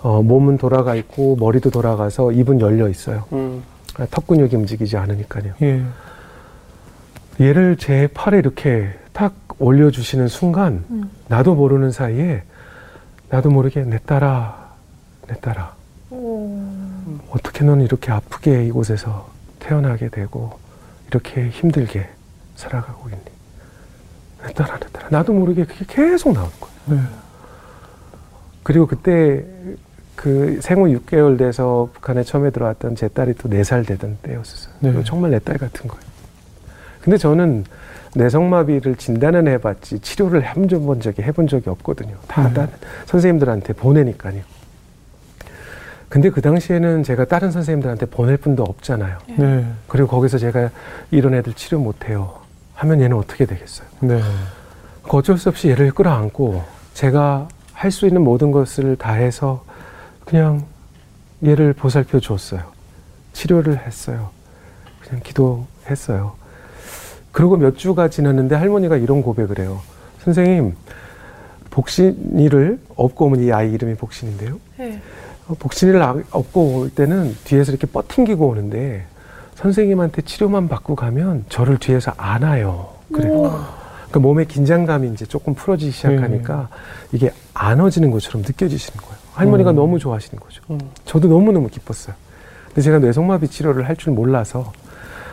[0.00, 3.24] 어, 몸은 돌아가 있고 머리도 돌아가서 입은 열려 있어요.
[3.32, 3.64] 음.
[3.98, 5.54] 아, 턱 근육이 움직이지 않으니까요.
[5.62, 5.82] 예.
[7.40, 11.10] 얘를 제 팔에 이렇게 탁 올려주시는 순간 음.
[11.26, 12.44] 나도 모르는 사이에
[13.30, 14.74] 나도 모르게 내 딸아,
[15.26, 15.77] 내 딸아.
[16.10, 16.58] 오.
[17.30, 20.58] 어떻게 너는 이렇게 아프게 이곳에서 태어나게 되고
[21.08, 22.08] 이렇게 힘들게
[22.56, 23.20] 살아가고 있니?
[24.46, 25.08] 내 딸아, 내 딸아.
[25.10, 27.02] 나도 모르게 그게 계속 나오는 거예요.
[27.02, 27.08] 네.
[28.62, 29.44] 그리고 그때
[30.16, 34.74] 그 생후 6개월 돼서 북한에 처음에 들어왔던 제 딸이 또 4살 되던 때였었어요.
[34.80, 35.04] 네.
[35.04, 36.02] 정말 내 딸 같은 거예요.
[37.00, 37.64] 근데 저는
[38.14, 42.16] 뇌성마비를 진단은 해봤지 치료를 해본 적이 해본 적이 없거든요.
[42.26, 42.54] 다 네.
[42.54, 42.70] 다른
[43.06, 44.42] 선생님들한테 보내니까요.
[46.08, 49.18] 근데 그 당시에는 제가 다른 선생님들한테 보낼 분도 없잖아요.
[49.36, 49.66] 네.
[49.86, 50.70] 그리고 거기서 제가
[51.10, 52.38] 이런 애들 치료 못해요.
[52.74, 53.86] 하면 얘는 어떻게 되겠어요?
[54.00, 54.20] 네.
[55.02, 56.62] 그 어쩔 수 없이 얘를 끌어안고
[56.94, 59.64] 제가 할 수 있는 모든 것을 다해서
[60.24, 60.64] 그냥
[61.44, 62.62] 얘를 보살펴 주었어요.
[63.32, 64.30] 치료를 했어요.
[65.00, 66.34] 그냥 기도했어요.
[67.30, 69.80] 그리고 몇 주가 지났는데 할머니가 이런 고백을 해요.
[70.24, 70.74] 선생님,
[71.70, 74.58] 복신이를 업고 오면 이 아이 이름이 복신인데요.
[74.78, 75.00] 네.
[75.48, 75.54] 어,
[76.02, 79.06] 아- 업고 올 때는 뒤에서 이렇게 뻗팅기고 오는데
[79.56, 82.90] 선생님한테 치료만 받고 가면 저를 뒤에서 안아요.
[83.12, 83.66] 그래요.
[84.10, 86.68] 그 몸의 긴장감이 이제 조금 풀어지기 시작하니까
[87.12, 89.16] 이게 안아지는 것처럼 느껴지시는 거예요.
[89.34, 89.76] 할머니가 음.
[89.76, 90.62] 너무 좋아하시는 거죠.
[90.70, 90.78] 음.
[91.04, 92.14] 저도 너무너무 기뻤어요.
[92.68, 94.72] 근데 제가 뇌성마비 치료를 할 줄 몰라서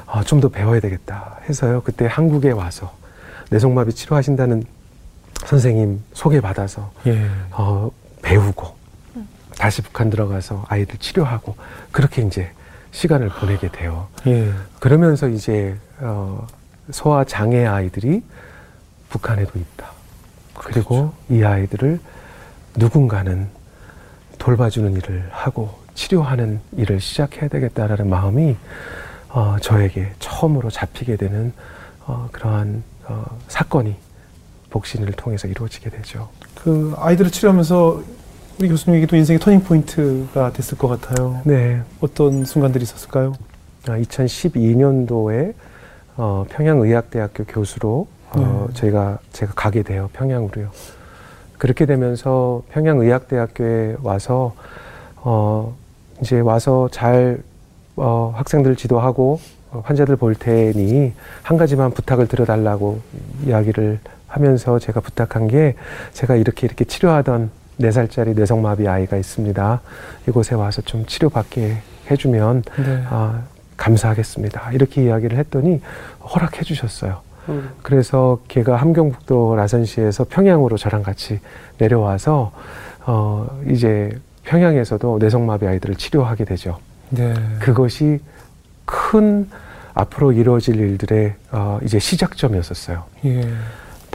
[0.08, 1.82] 아, 좀 더 배워야 되겠다 해서요.
[1.84, 2.91] 그때 한국에 와서
[3.49, 4.63] 뇌성마비 치료하신다는
[5.45, 7.25] 선생님 소개받아서 예.
[7.51, 7.89] 어,
[8.21, 8.67] 배우고
[9.58, 11.56] 다시 북한 들어가서 아이들 치료하고
[11.91, 12.52] 그렇게 이제
[12.91, 14.08] 시간을 보내게 돼요.
[14.28, 14.52] 예.
[14.80, 16.46] 그러면서 이제 어,
[16.91, 18.24] 소아 장애 아이들이
[19.10, 19.91] 북한에도 있다.
[20.54, 22.00] 그리고 이 아이들을
[22.76, 23.48] 누군가는
[24.38, 28.58] 돌봐주는 일을 하고 치료하는 일을 시작해야 되겠다라는 마음이
[29.30, 31.54] 어, 저에게 처음으로 잡히게 되는
[32.06, 33.96] 어, 그러한 어, 사건이
[34.70, 36.30] 복신을 통해서 이루어지게 되죠.
[36.56, 38.04] 그 아이들을 치료하면서
[38.58, 41.41] 우리 교수님에게도 인생의 터닝 포인트가 됐을 것 같아요.
[41.44, 43.34] 네, 어떤 순간들이 있었을까요?
[43.84, 45.54] 2012년도에
[46.15, 48.74] 어, 평양의학대학교 교수로 어, 네.
[48.74, 50.70] 제가 제가 가게 돼요 평양으로요.
[51.58, 54.54] 그렇게 되면서 평양의학대학교에 와서
[55.18, 55.76] 어
[56.22, 57.39] 이제 와서 잘
[57.98, 59.41] 어, 학생들 지도하고
[59.72, 61.13] 어, 환자들 볼 테니
[61.44, 63.02] 한 가지만 부탁을 드려달라고
[63.46, 65.76] 이야기를 하면서 제가 부탁한 게
[66.13, 69.82] 제가 이렇게 이렇게 치료하던 네 살짜리 뇌성마비 아이가 있습니다.
[70.28, 71.78] 이곳에 와서 좀 치료받게
[72.10, 73.04] 해주면 네.
[73.10, 73.42] 아,
[73.78, 74.72] 감사하겠습니다.
[74.72, 75.82] 이렇게 이야기를 했더니
[76.24, 77.22] 허락해 주셨어요.
[77.50, 77.70] 음.
[77.82, 81.40] 그래서 걔가 함경북도 라선시에서 평양으로 저랑 같이
[81.78, 82.52] 내려와서
[83.06, 86.80] 어 이제 평양에서도 뇌성마비 아이들을 치료하게 되죠.
[87.10, 87.34] 네.
[87.60, 88.20] 그것이
[88.86, 89.50] 큰
[89.94, 93.04] 앞으로 이루어질 일들의 어 이제 시작점이었었어요.
[93.26, 93.48] 예.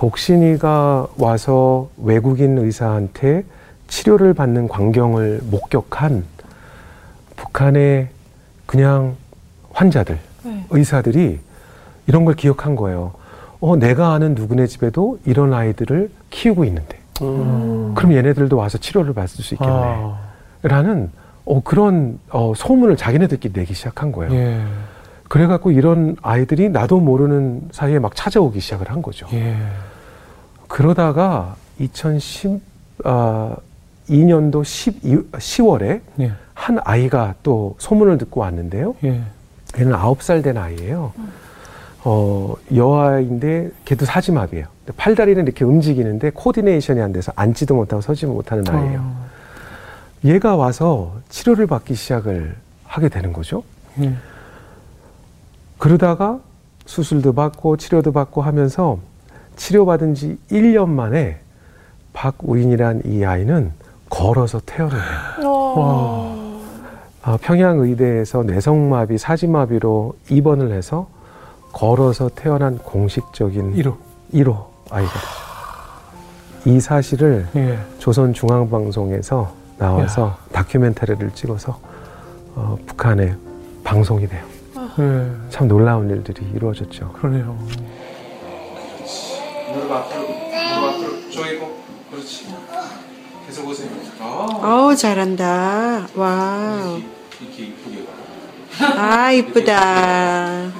[0.00, 3.44] 복신이가 와서 외국인 의사한테
[3.88, 6.24] 치료를 받는 광경을 목격한
[7.36, 8.08] 북한의
[8.64, 9.16] 그냥
[9.74, 10.64] 환자들, 네.
[10.70, 11.38] 의사들이
[12.06, 13.12] 이런 걸 기억한 거예요.
[13.60, 16.98] 어, 내가 아는 누구네 집에도 이런 아이들을 키우고 있는데.
[17.20, 17.92] 음.
[17.94, 19.70] 그럼 얘네들도 와서 치료를 받을 수 있겠네.
[19.70, 20.18] 아,
[20.62, 21.10] 라는
[21.44, 24.32] 어, 그런 어, 소문을 자기네들끼리 내기 시작한 거예요.
[24.32, 24.62] 예.
[25.30, 29.28] 그래갖고 이런 아이들이 나도 모르는 사이에 막 찾아오기 시작을 한 거죠.
[29.32, 29.56] 예.
[30.66, 32.60] 그러다가 2010,
[33.04, 33.54] 아,
[34.08, 36.32] 2년도 12, 10월에 예.
[36.52, 38.96] 한 아이가 또 소문을 듣고 왔는데요.
[39.04, 39.22] 예.
[39.72, 41.12] 걔는 아홉 살된 아이예요.
[42.02, 44.66] 어, 여아인데 걔도 사지마비예요.
[44.96, 48.98] 팔다리는 이렇게 움직이는데 코디네이션이 안 돼서 앉지도 못하고 서지도 못하는 아이예요.
[49.00, 49.28] 어,
[50.24, 53.62] 얘가 와서 치료를 받기 시작을 하게 되는 거죠.
[54.00, 54.12] 예.
[55.80, 56.40] 그러다가
[56.84, 58.98] 수술도 받고 치료도 받고 하면서
[59.56, 61.40] 치료받은 지 1년 만에
[62.12, 63.72] 박우인이란 이 아이는
[64.10, 64.60] 걸어서.
[65.42, 66.60] 어.
[67.22, 71.08] 아, 평양의대에서 뇌성마비, 사지마비로 입원을 해서
[71.72, 73.96] 걸어서 태어난 공식적인 1호.
[74.34, 75.12] 1호 아이가.
[76.66, 77.78] 이 사실을 예.
[77.98, 81.78] 조선중앙방송에서 나와서 다큐멘터리를 찍어서
[82.54, 83.34] 어, 북한에
[83.82, 84.59] 방송이 돼요.
[84.98, 85.50] 예.
[85.50, 87.12] 참 놀라운 일들이 이루어졌죠.
[87.12, 87.56] 그러네요.
[89.72, 92.46] 무릎 앞으로, 무릎 앞으로 조이고, 그렇지.
[93.46, 93.88] 계속 오세요.
[94.20, 96.08] 아, 어우 잘한다.
[96.14, 96.98] 와.
[97.40, 99.22] 이렇게 이쁘게 가.
[99.26, 100.70] 아 이쁘다.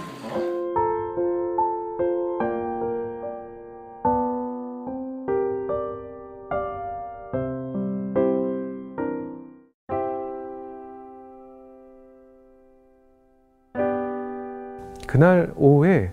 [15.21, 16.09] 그날 오후에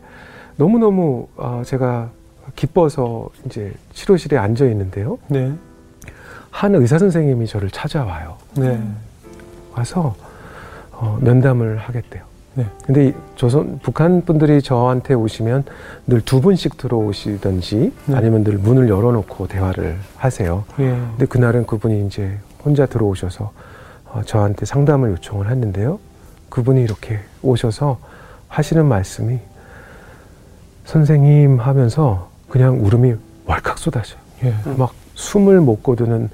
[0.57, 2.09] 너무너무 어, 제가
[2.57, 5.17] 기뻐서 이제 치료실에 앉아 있는데요.
[5.29, 5.53] 네.
[6.51, 8.35] 한 의사 선생님이 저를 찾아와요.
[8.57, 8.77] 네.
[9.73, 10.13] 와서
[10.91, 12.21] 어, 면담을 하겠대요.
[12.55, 12.65] 네.
[12.85, 15.63] 근데 이 조선 북한 분들이 저한테 오시면
[16.07, 18.15] 늘 두 분씩 들어오시든지 네.
[18.17, 20.65] 아니면 늘 문을 열어놓고 대화를 하세요.
[20.79, 20.89] 예.
[21.11, 23.51] 근데 그날은 그분이 이제 혼자 들어오셔서
[24.03, 25.97] 어, 저한테 상담을 요청을 했는데요.
[26.49, 27.99] 그분이 이렇게 오셔서
[28.47, 29.39] 하시는 말씀이
[30.85, 34.19] 선생님 하면서 그냥 울음이 왈칵 쏟아져요.
[34.43, 34.53] 예.
[34.77, 36.29] 막 숨을 못 거두는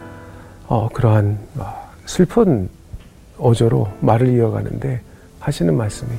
[0.67, 2.69] 어, 그러한 아, 슬픈
[3.37, 5.01] 어조로 말을 이어가는데
[5.39, 6.11] 하시는 말씀이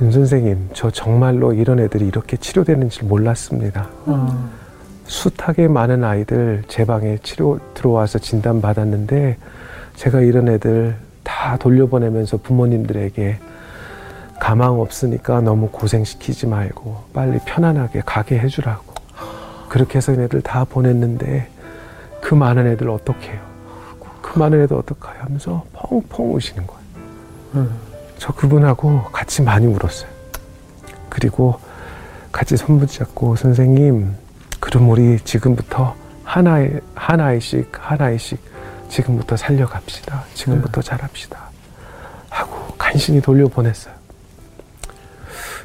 [0.00, 3.88] 윤 선생님 저 정말로 이런 애들이 이렇게 치료되는 줄 몰랐습니다.
[4.06, 4.48] 아,
[5.06, 9.36] 숱하게 많은 아이들 제 방에 치료 들어와서 진단 받았는데
[9.96, 13.38] 제가 이런 애들 다 돌려보내면서 부모님들에게
[14.44, 18.94] 가망 없으니까 너무 고생시키지 말고 빨리 편안하게 가게 해주라고
[19.68, 21.48] 그렇게 해서 얘네들 다 보냈는데
[22.20, 23.40] 그 많은 애들 어떡해요
[24.20, 26.84] 그 많은 애들 어떡해요 하면서 펑펑 우시는 거예요
[27.54, 27.94] 음.
[28.18, 30.10] 저 그분하고 같이 많이 울었어요.
[31.08, 31.58] 그리고
[32.32, 34.14] 같이 손붙잡고 선생님,
[34.60, 38.40] 그럼 우리 지금부터 하나의 하나의씩 하나의씩
[38.88, 40.24] 지금부터 살려갑시다.
[40.34, 41.38] 지금부터 잘합시다.
[42.30, 44.03] 하고 간신히 돌려보냈어요.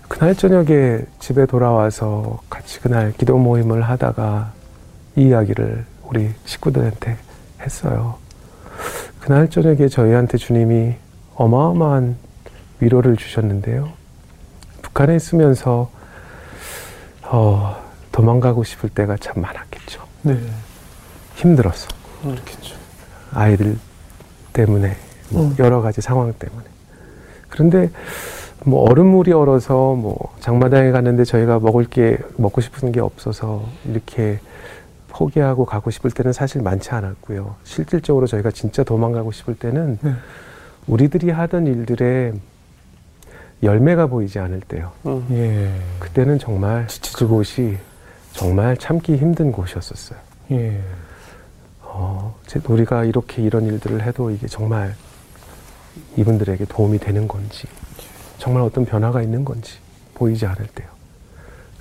[0.09, 4.51] 그날 저녁에 집에 돌아와서 같이 그날 기도 모임을 하다가
[5.15, 7.15] 이 이야기를 우리 식구들한테
[7.61, 8.15] 했어요.
[9.21, 10.95] 그날 저녁에 저희한테 주님이
[11.35, 12.17] 어마어마한
[12.79, 13.93] 위로를 주셨는데요.
[14.81, 15.91] 북한에 있으면서
[17.23, 17.77] 어,
[18.11, 20.03] 도망가고 싶을 때가 참 많았겠죠.
[20.23, 20.39] 네.
[21.35, 21.87] 힘들었어.
[22.23, 22.75] 그렇겠죠.
[23.31, 23.77] 아이들
[24.53, 24.97] 때문에
[25.29, 25.55] 뭐 음.
[25.59, 26.65] 여러 가지 상황 때문에.
[27.47, 27.91] 그런데
[28.65, 34.39] 뭐 얼음물이 얼어서 뭐 장마당에 갔는데 저희가 먹을 게 먹고 싶은 게 없어서 이렇게
[35.07, 37.55] 포기하고 가고 싶을 때는 사실 많지 않았고요.
[37.63, 40.13] 실질적으로 저희가 진짜 도망가고 싶을 때는 네.
[40.87, 42.33] 우리들이 하던 일들의
[43.63, 44.91] 열매가 보이지 않을 때요.
[45.05, 45.25] 음.
[45.31, 45.69] 예.
[45.99, 47.77] 그때는 정말 그곳이
[48.33, 50.19] 정말 참기 힘든 곳이었었어요.
[50.51, 50.79] 예.
[51.81, 54.95] 어, 제- 우리가 이렇게 이런 일들을 해도 이게 정말
[56.15, 57.67] 이분들에게 도움이 되는 건지,
[58.39, 59.73] 정말 어떤 변화가 있는 건지
[60.15, 60.87] 보이지 않을 때요.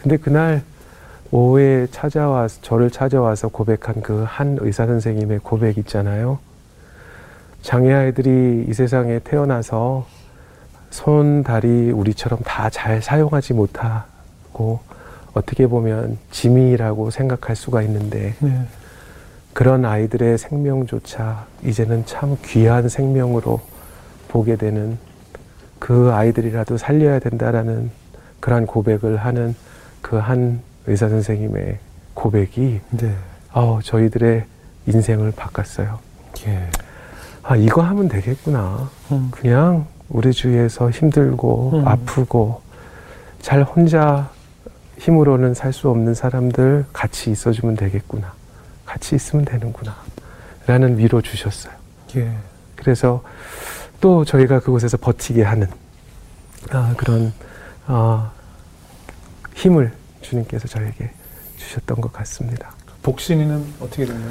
[0.02, 0.62] 근데 그날
[1.30, 6.38] 오후에 찾아와서, 저를 찾아와서 고백한 그 한 의사 선생님의 고백 있잖아요.
[7.62, 10.06] 장애 아이들이 이 세상에 태어나서
[10.90, 14.80] 손, 다리 우리처럼 다 잘 사용하지 못하고
[15.34, 18.66] 어떻게 보면 짐이라고 생각할 수가 있는데 네.
[19.52, 23.60] 그런 아이들의 생명조차 이제는 참 귀한 생명으로
[24.28, 24.98] 보게 되는
[25.78, 27.90] 그 아이들이라도 살려야 된다라는
[28.40, 29.54] 그러한 고백을 하는
[30.02, 31.78] 그 한 의사 선생님의
[32.14, 33.14] 고백이 네.
[33.52, 34.44] 아 저희들의
[34.86, 35.98] 인생을 바꿨어요.
[36.46, 36.70] 예.
[37.42, 38.88] 아 이거 하면 되겠구나.
[39.12, 39.28] 음.
[39.30, 41.88] 그냥 우리 주위에서 힘들고 음.
[41.88, 42.62] 아프고
[43.42, 44.30] 잘 혼자
[44.98, 48.32] 힘으로는 살 수 없는 사람들 같이 있어주면 되겠구나.
[48.86, 49.94] 같이 있으면 되는구나.
[50.66, 51.72] 라는 위로 주셨어요.
[52.16, 52.32] 예.
[52.76, 53.22] 그래서
[54.00, 55.66] 또 저희가 그곳에서 버티게 하는
[56.70, 57.32] 아, 그런
[57.86, 58.30] 아,
[59.54, 61.10] 힘을 주님께서 저에게
[61.56, 62.70] 주셨던 것 같습니다.
[63.02, 64.30] 복신이는 어떻게 됐나요?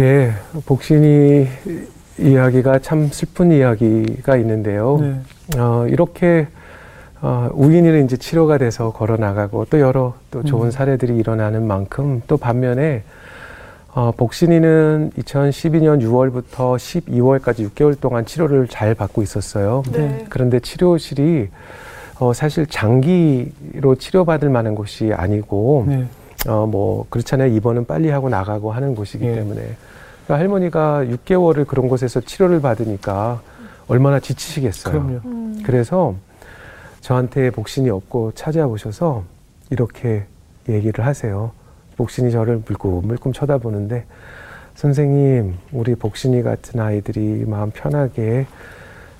[0.00, 0.32] 예,
[0.64, 1.48] 복신이
[2.18, 4.98] 이야기가 참 슬픈 이야기가 있는데요.
[5.00, 5.20] 네.
[5.58, 6.46] 어, 이렇게
[7.20, 10.70] 어, 우인이는 이제 치료가 돼서 걸어 나가고 또 여러 또 좋은 음.
[10.70, 13.04] 사례들이 일어나는 만큼 또 반면에
[13.94, 19.82] 어, 복신이는 2012년 6월부터 12월까지 6개월 동안 치료를 잘 받고 있었어요.
[19.92, 20.24] 네.
[20.30, 21.48] 그런데 치료실이
[22.18, 26.06] 어, 사실 장기로 치료받을 만한 곳이 아니고 네.
[26.48, 27.54] 어, 뭐, 그렇잖아요.
[27.54, 29.34] 입원은 빨리 하고 나가고 하는 곳이기 예.
[29.34, 29.60] 때문에.
[30.24, 33.42] 그러니까 할머니가 6개월을 그런 곳에서 치료를 받으니까
[33.88, 34.92] 얼마나 지치시겠어요.
[34.92, 35.20] 그럼요.
[35.64, 36.14] 그래서
[37.00, 39.24] 저한테 복신이 없고 찾아오셔서
[39.70, 40.24] 이렇게
[40.68, 41.52] 얘기를 하세요.
[41.96, 44.04] 복신이 저를 물끔물끔 쳐다보는데
[44.74, 48.46] 선생님, 우리 복신이 같은 아이들이 마음 편하게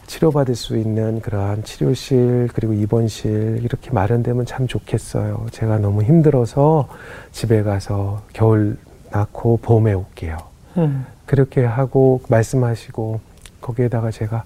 [0.07, 5.47] 치료받을 수 있는 그러한 치료실 그리고 입원실 이렇게 마련되면 참 좋겠어요.
[5.53, 6.89] 제가 너무 힘들어서
[7.31, 8.77] 집에 가서 겨울
[9.11, 10.39] 낳고 봄에 올게요.
[10.77, 11.07] 음.
[11.27, 13.21] 그렇게 하고 말씀하시고
[13.61, 14.45] 거기에다가 제가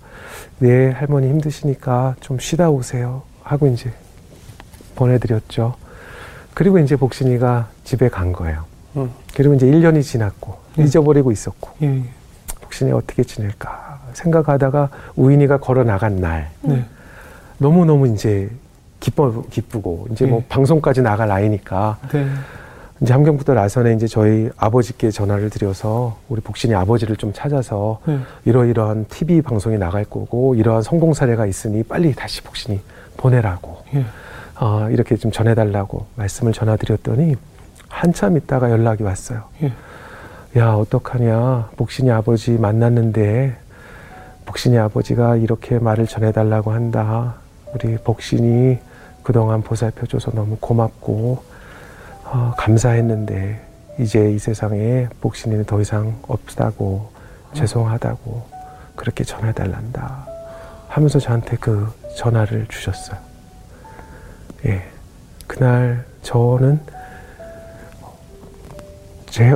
[0.58, 3.90] 네 할머니 힘드시니까 좀 쉬다 오세요 하고 이제
[4.94, 5.74] 보내드렸죠.
[6.56, 8.64] 그리고 이제 복신이가 집에 간 거예요.
[8.96, 9.10] 음.
[9.34, 10.84] 그리고 이제 1년이 지났고 음.
[10.84, 11.86] 잊어버리고 있었고 예.
[11.86, 12.02] 예.
[12.62, 16.82] 복신이 어떻게 지낼까 생각하다가 우인이가 걸어 나간 날 네.
[17.58, 18.48] 너무 너무 이제
[19.00, 20.44] 기뻐 기쁘고 이제 뭐 예.
[20.48, 22.26] 방송까지 나갈 나이니까 네.
[23.02, 28.18] 이제 함경부터 나선에 이제 저희 아버지께 전화를 드려서 우리 복신이 아버지를 좀 찾아서 네.
[28.46, 32.80] 이러이러한 TV 방송에 나갈 거고 이러한 성공 사례가 있으니 빨리 다시 복신이
[33.18, 34.06] 보내라고 예.
[34.58, 37.36] 어, 이렇게 좀 전해달라고 말씀을 전화드렸더니
[37.88, 39.44] 한참 있다가 연락이 왔어요.
[39.62, 39.72] 예.
[40.58, 43.56] 야 어떡하냐 복신이 아버지 만났는데
[44.46, 47.34] 복신이 아버지가 이렇게 말을 전해달라고 한다.
[47.74, 48.78] 우리 복신이
[49.22, 51.42] 그동안 보살펴줘서 너무 고맙고
[52.24, 53.60] 어, 감사했는데
[53.98, 57.10] 이제 이 세상에 복신이는 더 이상 없다고
[57.54, 58.46] 죄송하다고
[58.94, 60.26] 그렇게 전해달란다
[60.88, 63.18] 하면서 저한테 그 전화를 주셨어요.
[64.66, 64.82] 예,
[65.46, 66.80] 그날 저는
[69.30, 69.54] 제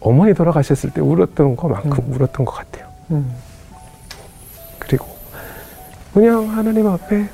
[0.00, 2.12] 어머니 돌아가셨을 때 울었던 것만큼 음.
[2.14, 2.88] 울었던 것 같아요.
[3.10, 3.34] 음.
[4.78, 5.06] 그리고
[6.12, 7.28] 그냥 하나님 앞에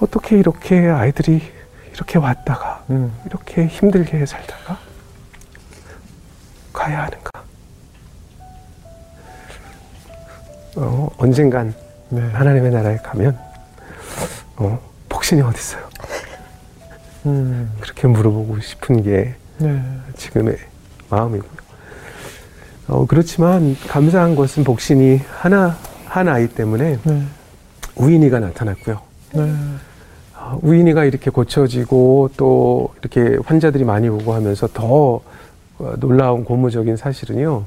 [0.00, 1.42] 어떻게 이렇게 아이들이
[1.92, 3.12] 이렇게 왔다가 음.
[3.26, 4.78] 이렇게 힘들게 살다가
[6.72, 7.30] 가야 하는가?
[10.76, 11.74] 어, 언젠간
[12.08, 12.22] 네.
[12.30, 13.38] 하나님의 나라에 가면
[14.56, 15.89] 어, 복신이 어디 있어요?
[17.26, 17.70] 음.
[17.80, 19.82] 그렇게 물어보고 싶은 게 네.
[20.16, 20.56] 지금의
[21.10, 21.60] 마음이고요.
[22.88, 27.22] 어, 그렇지만 감사한 것은 복신이 하나 한 아이 때문에 네.
[27.94, 29.00] 우인이가 나타났고요.
[29.34, 29.54] 네.
[30.34, 35.20] 아, 우인이가 이렇게 고쳐지고 또 이렇게 환자들이 많이 오고 하면서 더
[35.78, 37.64] 어, 놀라운 고무적인 사실은요.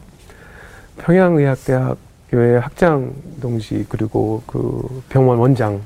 [0.97, 5.81] 평양의학대학교의 학장 동지 그리고 그 병원 원장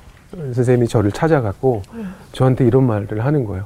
[0.54, 1.82] 선생님이 저를 찾아갔고
[2.32, 3.65] 저한테 이런 말을 하는 거예요.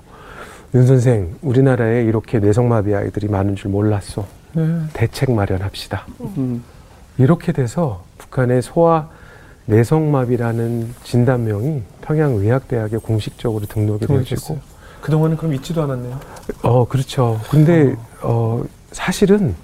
[0.74, 4.26] 윤 선생, 우리나라에 이렇게 뇌성마비 아이들이 많은 줄 몰랐어.
[4.54, 4.82] 네.
[4.94, 6.06] 대책 마련합시다.
[6.38, 6.64] 음.
[7.18, 9.10] 이렇게 돼서 북한의 소아
[9.66, 14.60] 뇌성마비라는 진단명이 평양의학대학에 공식적으로 등록이 되어지고.
[15.02, 16.20] 그동안은 그럼 있지도 않았네요.
[16.64, 17.40] 어 그렇죠.
[17.50, 19.56] 근데 어 사실은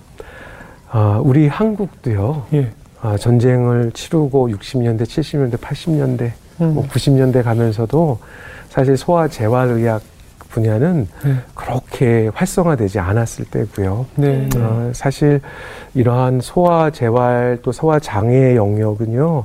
[0.90, 2.48] 아 우리 한국도요.
[2.54, 2.72] 예.
[3.00, 6.74] 아, 전쟁을 치르고 60년대, 70년대, 80년대, 음.
[6.76, 8.20] 뭐 90년대 가면서도
[8.70, 10.02] 사실 소아 재활의학
[10.50, 11.36] 분야는 네.
[11.54, 14.06] 그렇게 활성화되지 않았을 때고요.
[14.16, 14.50] 네.
[14.50, 14.60] 네.
[14.60, 15.42] 어, 사실
[15.94, 19.44] 이러한 소아 재활 또 소아 장애의 영역은요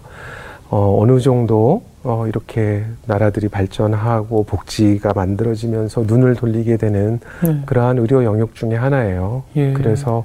[0.71, 7.63] 어, 어느 정도 어, 이렇게 나라들이 발전하고 복지가 만들어지면서 눈을 돌리게 되는 네.
[7.67, 9.45] 그러한 의료 영역 중에 하나예요.
[9.57, 9.73] 예.
[9.73, 10.25] 그래서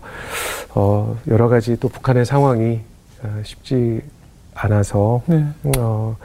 [0.73, 2.80] 어, 여러 가지 또 북한의 상황이
[3.23, 4.02] 어, 쉽지
[4.56, 5.45] 않아서 네.
[5.78, 6.15] 어,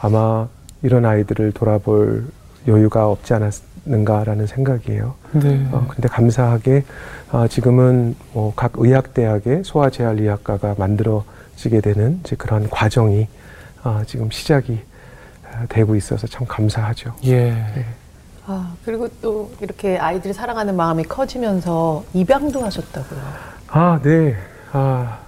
[0.00, 0.48] 아마
[0.82, 2.26] 이런 아이들을 돌아볼
[2.68, 5.14] 여유가 없지 않았는가라는 생각이에요.
[5.32, 5.68] 네.
[5.72, 6.84] 어, 근데 감사하게
[7.30, 13.28] 아, 지금은 뭐 각 의학대학에 소아재활의학과가 만들어지게 되는 이제 그런 과정이
[13.82, 14.80] 아, 지금 시작이
[15.52, 17.14] 아, 되고 있어서 참 감사하죠.
[17.26, 17.54] 예.
[18.46, 23.20] 아, 그리고 또 이렇게 아이들이 사랑하는 마음이 커지면서 입양도 하셨다고요.
[23.68, 24.36] 아, 네.
[24.72, 25.18] 아,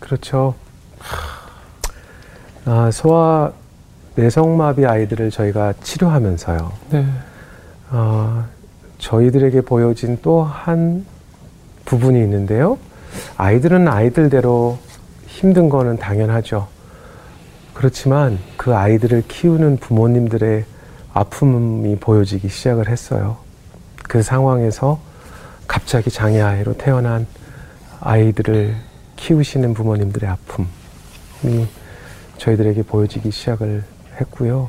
[0.00, 0.54] 그렇죠.
[2.64, 3.52] 아, 소아
[4.16, 6.72] 내성마비 아이들을 저희가 치료하면서요.
[6.90, 7.06] 네.
[7.90, 8.46] 아,
[8.98, 11.04] 저희들에게 보여진 또 한
[11.84, 12.78] 부분이 있는데요.
[13.36, 14.78] 아이들은 아이들대로
[15.26, 16.68] 힘든 거는 당연하죠.
[17.74, 20.64] 그렇지만 그 아이들을 키우는 부모님들의
[21.12, 23.36] 아픔이 보여지기 시작을 했어요.
[24.04, 24.98] 그 상황에서
[25.66, 27.26] 갑자기 장애아이로 태어난
[28.00, 28.74] 아이들을
[29.16, 31.66] 키우시는 부모님들의 아픔이
[32.38, 33.84] 저희들에게 보여지기 시작을
[34.20, 34.68] 했고요.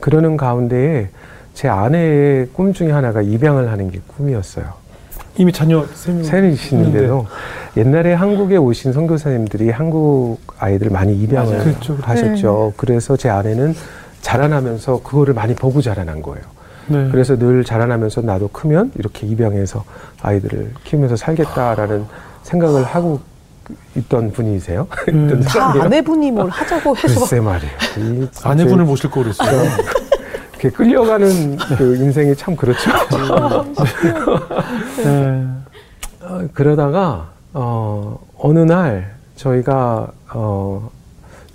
[0.00, 1.08] 그러는 가운데에
[1.54, 4.66] 제 아내의 꿈 중에 하나가 입양을 하는 게 꿈이었어요.
[5.36, 6.24] 이미 자녀 세 명.
[6.24, 7.26] 셋이시는데도
[7.76, 11.64] 옛날에 한국에 오신 선교사님들이 한국 아이들 많이 입양을 맞아요.
[11.64, 11.98] 그렇죠.
[12.00, 12.72] 하셨죠.
[12.76, 13.74] 그래서 제 아내는
[14.20, 16.44] 자라나면서 그거를 많이 보고 자라난 거예요.
[16.88, 17.08] 네.
[17.10, 19.84] 그래서 늘 자라나면서 나도 크면 이렇게 입양해서
[20.22, 22.06] 아이들을 키우면서 살겠다라는
[22.42, 23.20] 생각을 하고
[23.96, 24.86] 있던 분이세요.
[25.08, 25.40] 음.
[25.42, 25.72] 다.
[25.82, 27.72] 아내분이 뭘 하자고 해서 글쎄 말이에요.
[27.98, 29.68] 이 아내분을 모실 거 그랬어요.
[30.52, 32.90] 이렇게 끌려가는 그 인생이 참 그렇죠.
[35.04, 35.44] 네.
[36.22, 40.90] 어, 그러다가 어, 어느 날 저희가 어,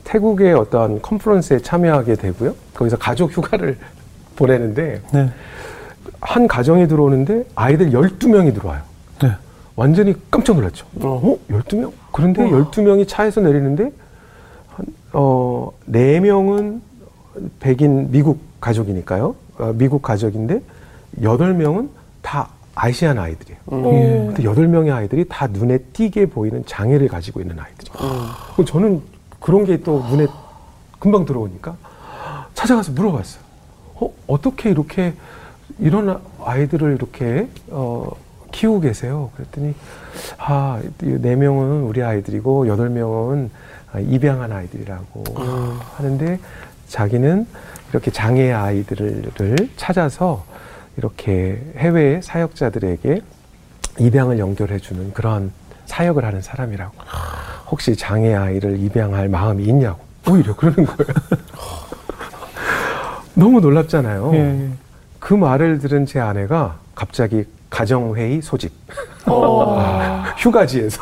[0.06, 2.56] 태국의 어떤 컨퍼런스에 참여하게 되고요.
[2.74, 3.78] 거기서 가족 휴가를
[4.36, 5.30] 보내는데 네.
[6.22, 8.82] 한 가정이 들어오는데 아이들 12명이 들어와요.
[9.76, 9.82] 네.
[9.82, 10.86] 완전히 깜짝 놀랐죠.
[11.02, 11.92] 어, 12명?
[12.12, 13.92] 그런데 12명이 차에서 내리는데
[14.70, 16.82] 한, 어, 4명은
[17.60, 19.36] 백인 미국 가족이니까요.
[19.58, 20.62] 어, 미국 가족인데
[21.22, 21.90] 8명은
[22.22, 23.60] 다 아시안 아이들이에요.
[23.72, 24.26] 예.
[24.28, 27.98] 근데 여덟 명의 아이들이 다 눈에 띄게 보이는 장애를 가지고 있는 아이들이에요.
[28.54, 29.02] 그럼 저는
[29.40, 30.26] 그런 게 또 눈에
[31.00, 31.76] 금방 들어오니까
[32.54, 33.44] 찾아가서 물어봤어요.
[33.96, 35.14] 어, 어떻게 이렇게
[35.80, 38.10] 이런 아이들을 이렇게 어,
[38.54, 39.32] 키우고 계세요?
[39.36, 39.74] 그랬더니
[40.38, 43.50] 아, 이네 명은 우리 아이들이고 여덟 명은
[43.92, 45.24] 아, 입양한 아이들이라고
[45.98, 46.40] 하는데
[46.88, 47.46] 자기는
[47.92, 50.46] 이렇게 장애 아이들을 찾아서
[50.98, 53.22] 이렇게 해외 사역자들에게
[54.00, 55.52] 입양을 연결해 주는 그런
[55.86, 56.94] 사역을 하는 사람이라고.
[57.70, 60.00] 혹시 장애 아이를 입양할 마음이 있냐고.
[60.30, 61.14] 오히려 그러는 거예요.
[63.36, 64.32] 너무 놀랍잖아요.
[64.34, 64.38] 예.
[64.38, 64.70] 예.
[65.20, 68.72] 그 말을 들은 제 아내가 갑자기 가정회의 소집.
[69.26, 71.02] 아, 휴가지에서.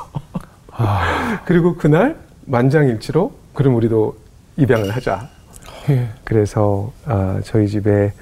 [1.46, 4.16] 그리고 그날 만장일치로 그럼 우리도
[4.56, 5.28] 입양을 하자.
[5.90, 6.08] 예.
[6.24, 8.14] 그래서 아, 저희 집에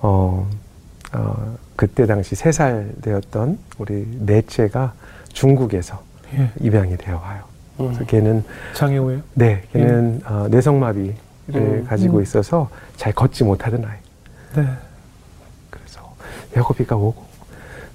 [0.00, 0.48] 어,
[1.12, 4.92] 어, 그때 당시 세 살 되었던 우리 넷째가
[5.32, 6.00] 중국에서
[6.34, 6.50] 예.
[6.60, 7.42] 입양이 되어 와요.
[7.76, 9.20] 그래서 걔는 장애우예요?
[9.34, 11.14] 네, 걔는 어, 뇌성마비를
[11.54, 11.84] 음.
[11.88, 13.96] 가지고 있어서 잘 걷지 못하던 아이.
[14.54, 14.68] 네.
[15.70, 16.14] 그래서
[16.56, 17.27] 야곱이가 오고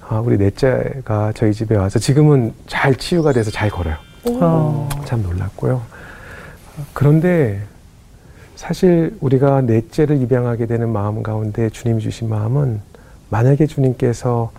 [0.08, 3.96] 아, 우리 넷째가 저희 집에 와서 지금은 잘 치유가 돼서 잘 걸어요.
[4.40, 4.90] 아.
[5.06, 5.82] 참 놀랐고요.
[6.94, 7.62] 그런데
[8.56, 12.82] 사실 우리가 넷째를 입양하게 되는 마음 가운데 주님이 주신 마음은
[13.30, 14.52] 만약에 주님께서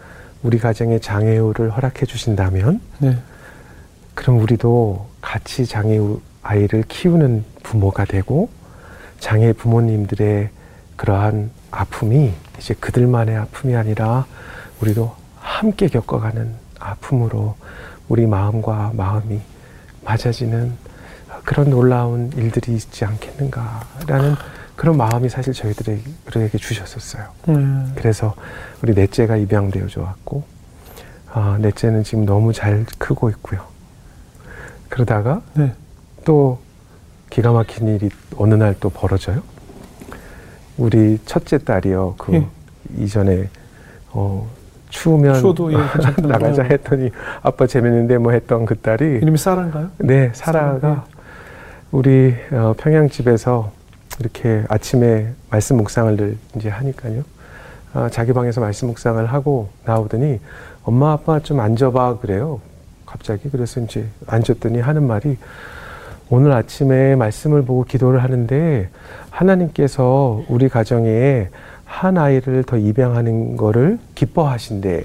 [0.42, 3.16] 우리 가정에 장애우를 허락해 주신다면 네.
[4.14, 8.50] 그럼 우리도 같이 장애우 아이를 키우는 부모가 되고
[9.18, 10.50] 장애 부모님들의
[10.96, 14.26] 그러한 아픔이 이제 그들만의 아픔이 아니라
[14.82, 15.14] 우리도
[15.49, 17.55] 함께 겪어가는 아픔으로
[18.09, 19.40] 우리 마음과 마음이
[20.03, 20.72] 맞아지는
[21.45, 24.36] 그런 놀라운 일들이 있지 않겠는가라는
[24.74, 27.28] 그런 마음이 사실 저희들에게 주셨었어요.
[27.47, 27.55] 네.
[27.95, 28.34] 그래서
[28.82, 30.42] 우리 넷째가 입양되어 좋았고,
[31.32, 33.61] 아, 넷째는 지금 너무 잘 크고 있고요.
[34.88, 35.72] 그러다가 네.
[36.24, 36.59] 또
[37.30, 39.42] 기가 막힌 일이 어느 날 또 벌어져요.
[40.78, 42.14] 우리 첫째 딸이요.
[42.18, 42.49] 그 예.
[42.97, 43.49] 이전에
[44.11, 44.49] 어,
[44.95, 45.76] 추우면 추워도 예.
[46.22, 47.11] 나가자 했더니
[47.42, 49.90] 아빠 재밌는데 뭐 했던 그 딸이 이름이 사라인가요?
[49.99, 51.05] 네, 사라가
[51.90, 53.72] 우리 어, 평양 집에서
[54.20, 57.24] 이렇게 아침에 말씀 묵상을 늘 이제 하니까요.
[57.92, 60.40] 아, 자기 방에서 말씀 묵상을 하고 나오더니
[60.84, 62.61] 엄마 아빠 좀 앉아봐 그래요.
[63.05, 65.36] 갑자기 그래서 이제 앉았더니 하는 말이
[66.30, 68.88] 오늘 아침에 말씀을 보고 기도를 하는데
[69.30, 71.49] 하나님께서 우리 가정에
[71.95, 75.05] 한 아이를 더 입양하는 거를 기뻐하신대.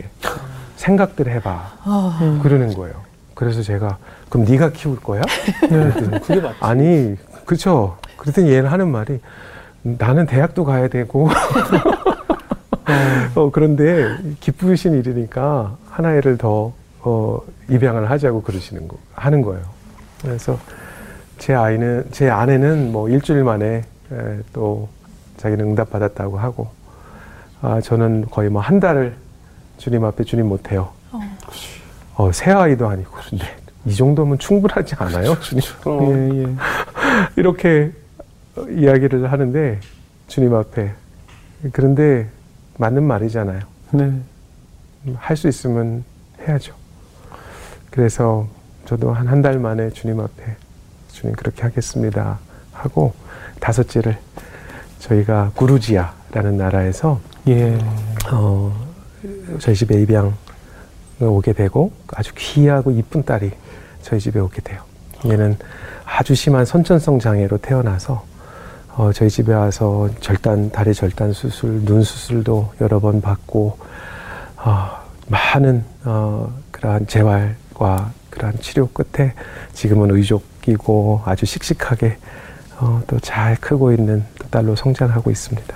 [0.76, 1.72] 생각들 해봐.
[1.84, 2.96] 아, 그러는 거예요.
[3.36, 5.22] 그래서 제가 그럼 네가 키울 거야?
[5.62, 6.58] 그랬더니 그게 맞지.
[6.62, 7.16] 아니
[7.46, 7.98] 그렇죠.
[8.18, 9.20] 그랬더니 얘는 하는 말이
[9.84, 11.30] 나는 대학도 가야 되고
[13.36, 19.62] 어, 그런데 기쁘신 일이니까 하나를 더 어, 입양을 하자고 그러시는 거 하는 거예요.
[20.22, 20.58] 그래서
[21.38, 24.90] 제 아이는 제 아내는 뭐 일주일 만에 에, 또
[25.38, 26.79] 자기는 응답 받았다고 하고
[27.62, 29.16] 아 저는 거의 뭐 한 달을
[29.78, 30.90] 주님 앞에 주님 못해요.
[32.16, 33.46] 어, 새 아이도 아니고 그런데
[33.86, 35.64] 이 정도면 충분하지 않아요, 주님?
[35.86, 36.56] 어, 예, 예.
[37.38, 37.92] 이렇게
[38.70, 39.80] 이야기를 하는데
[40.28, 40.92] 주님 앞에
[41.72, 42.28] 그런데
[42.78, 43.60] 맞는 말이잖아요.
[43.92, 44.12] 네.
[45.16, 46.04] 할 수 있으면
[46.46, 46.74] 해야죠.
[47.90, 48.48] 그래서
[48.86, 50.56] 저도 한 한 달 만에 주님 앞에
[51.12, 52.38] 주님 그렇게 하겠습니다
[52.74, 53.14] 하고
[53.62, 54.18] 다섯째를
[55.00, 57.78] 저희가 구루지아라는 나라에서 예.
[58.32, 58.72] 어,
[59.60, 60.32] 저희 집에 입양을
[61.22, 63.52] 오게 되고 아주 귀하고 이쁜 딸이
[64.02, 64.82] 저희 집에 오게 돼요.
[65.26, 65.58] 얘는
[66.06, 68.26] 아주 심한 선천성 장애로 태어나서
[68.96, 73.78] 어, 저희 집에 와서 절단 다리 절단 수술, 눈 수술도 여러 번 받고
[74.58, 74.90] 어,
[75.28, 79.34] 많은 어, 그러한 재활과 그러한 치료 끝에
[79.74, 82.18] 지금은 의족이고 아주 씩씩하게
[82.80, 85.76] 어, 또 잘 크고 있는 또 딸로 성장하고 있습니다.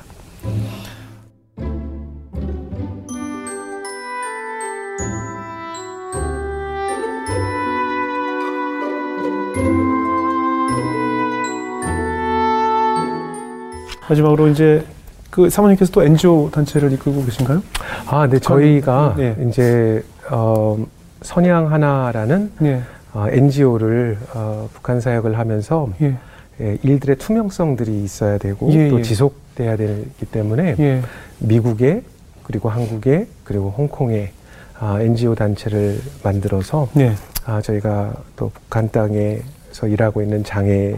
[14.09, 14.83] 마지막으로 이제
[15.29, 17.63] 그 사모님께서 또 NGO 단체를 이끌고 계신가요?
[18.07, 19.35] 아, 네, 저희가 네.
[19.47, 20.77] 이제 어,
[21.21, 22.81] 선양 하나라는 네.
[23.13, 26.15] 어, NGO를 어, 북한 사역을 하면서 예.
[26.61, 29.01] 예, 일들의 투명성들이 있어야 되고 예, 또 예.
[29.01, 31.01] 지속돼야 되기 때문에 예.
[31.39, 32.03] 미국에
[32.43, 34.31] 그리고 한국에 그리고 홍콩에
[34.79, 37.15] 아, NGO 단체를 만들어서 네.
[37.45, 40.95] 아, 저희가 또 북한 땅에서 일하고 있는 장애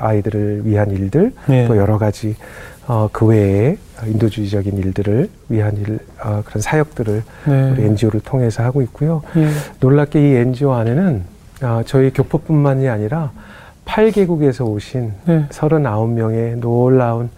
[0.00, 1.66] 아이들을 위한 일들 네.
[1.68, 2.36] 또 여러 가지
[2.86, 7.70] 어, 그 외에 인도주의적인 일들을 위한 일 어, 그런 사역들을 네.
[7.70, 9.22] 우리 NGO를 통해서 하고 있고요.
[9.36, 9.48] 예.
[9.78, 11.22] 놀랍게 이 NGO 안에는
[11.62, 13.32] 아, 저희 교포뿐만이 아니라
[13.84, 15.46] 8개국에서 오신 네.
[15.50, 17.30] 39명의 놀라운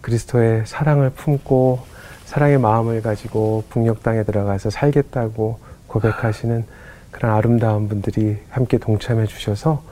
[0.00, 1.80] 그리스도의 사랑을 품고
[2.26, 6.64] 사랑의 마음을 가지고 북녘 땅에 들어가서 살겠다고 고백하시는
[7.10, 9.89] 그런 아름다운 분들이 함께 동참해 주셔서 아,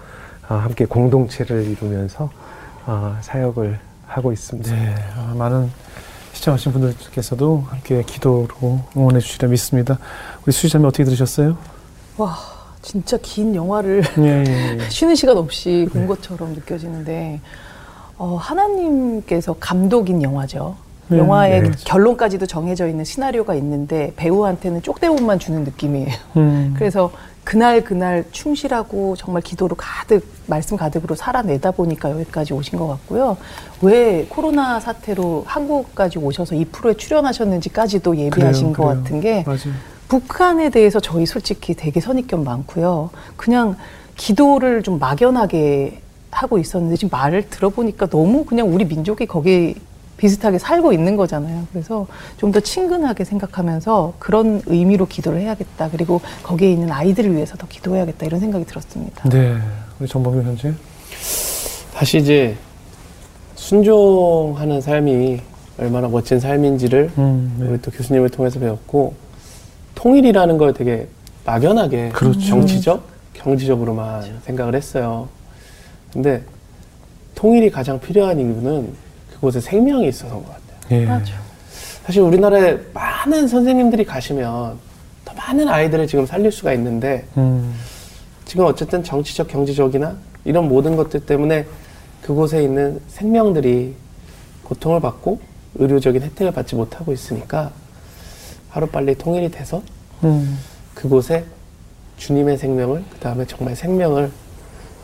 [0.57, 2.31] 함께 공동체를 이루면서
[2.87, 4.75] 아, 사역을 하고 있습니다.
[4.75, 4.95] 네.
[5.17, 5.71] 아, 많은
[6.33, 9.99] 시청하신 분들께서도 함께 기도로 응원해 주시리라 믿습니다.
[10.45, 11.57] 우리 수지자매 어떻게 들으셨어요?
[12.17, 12.37] 와,
[12.81, 14.89] 진짜 긴 영화를 예, 예, 예.
[14.89, 17.41] 쉬는 시간 없이 본 것처럼 느껴지는데
[18.17, 20.77] 어, 하나님께서 감독인 영화죠.
[21.09, 21.71] 네, 영화의 네.
[21.85, 26.09] 결론까지도 정해져 있는 시나리오가 있는데 배우한테는 쪽대본만 주는 느낌이에요.
[26.37, 26.75] 음.
[26.79, 27.11] 그래서
[27.49, 33.39] 그날 그날 충실하고 정말 기도로 가득 말씀 가득으로 살아내다 보니까 여기까지 오신 것 같고요.
[33.81, 39.03] 왜 코로나 사태로 한국까지 오셔서 이 프로에 출연하셨는지까지도 예비하신 그래요, 것 그래요.
[39.03, 39.75] 같은 게 맞아요.
[40.09, 43.09] 북한에 대해서 저희 솔직히 되게 선입견 많고요.
[43.39, 43.77] 그냥
[44.15, 49.75] 기도를 좀 막연하게 하고 있었는데 지금 말을 들어보니까 너무 그냥 우리 민족이 거기
[50.19, 51.67] 비슷하게 살고 있는 거잖아요.
[51.73, 52.07] 그래서
[52.37, 55.91] 좀 더 친근하게 생각하면서 그런 의미로 기도를 해야겠다.
[55.91, 58.25] 그리고 거기에 있는 아이들을 위해서 더 기도해야겠다.
[58.27, 59.29] 이런 생각이 들었습니다.
[59.29, 59.57] 네.
[60.01, 60.73] 우리 정범규 현재.
[61.95, 62.57] 다시 이제
[63.55, 65.41] 순종하는 삶이
[65.79, 67.67] 얼마나 멋진 삶인지를 음, 네.
[67.69, 69.15] 우리 또 교수님을 통해서 배웠고
[69.95, 71.07] 통일이라는 걸 되게
[71.45, 72.41] 막연하게 그렇죠.
[72.41, 73.03] 정치적,
[73.35, 75.29] 경제적으로만 생각을 했어요.
[76.13, 76.43] 근데
[77.35, 78.93] 통일이 가장 필요한 이유는
[79.39, 81.01] 그곳에 생명이 있어서인 것 같아요.
[81.01, 81.07] 예.
[81.07, 81.33] 맞아.
[82.05, 84.79] 사실 우리나라에 많은 선생님들이 가시면
[85.25, 87.75] 더 많은 아이들을 지금 살릴 수가 있는데 음.
[88.45, 91.67] 지금 어쨌든 정치적, 경제적이나 이런 모든 것들 때문에
[92.23, 93.95] 그곳에 있는 생명들이
[94.65, 95.39] 고통을 받고
[95.77, 97.71] 의료적인 혜택을 받지 못하고 있으니까
[98.71, 99.83] 하루빨리 통일이 돼서
[100.25, 100.59] 음.
[100.95, 101.45] 그곳에
[102.17, 104.31] 주님의 생명을 그 다음에 정말 생명을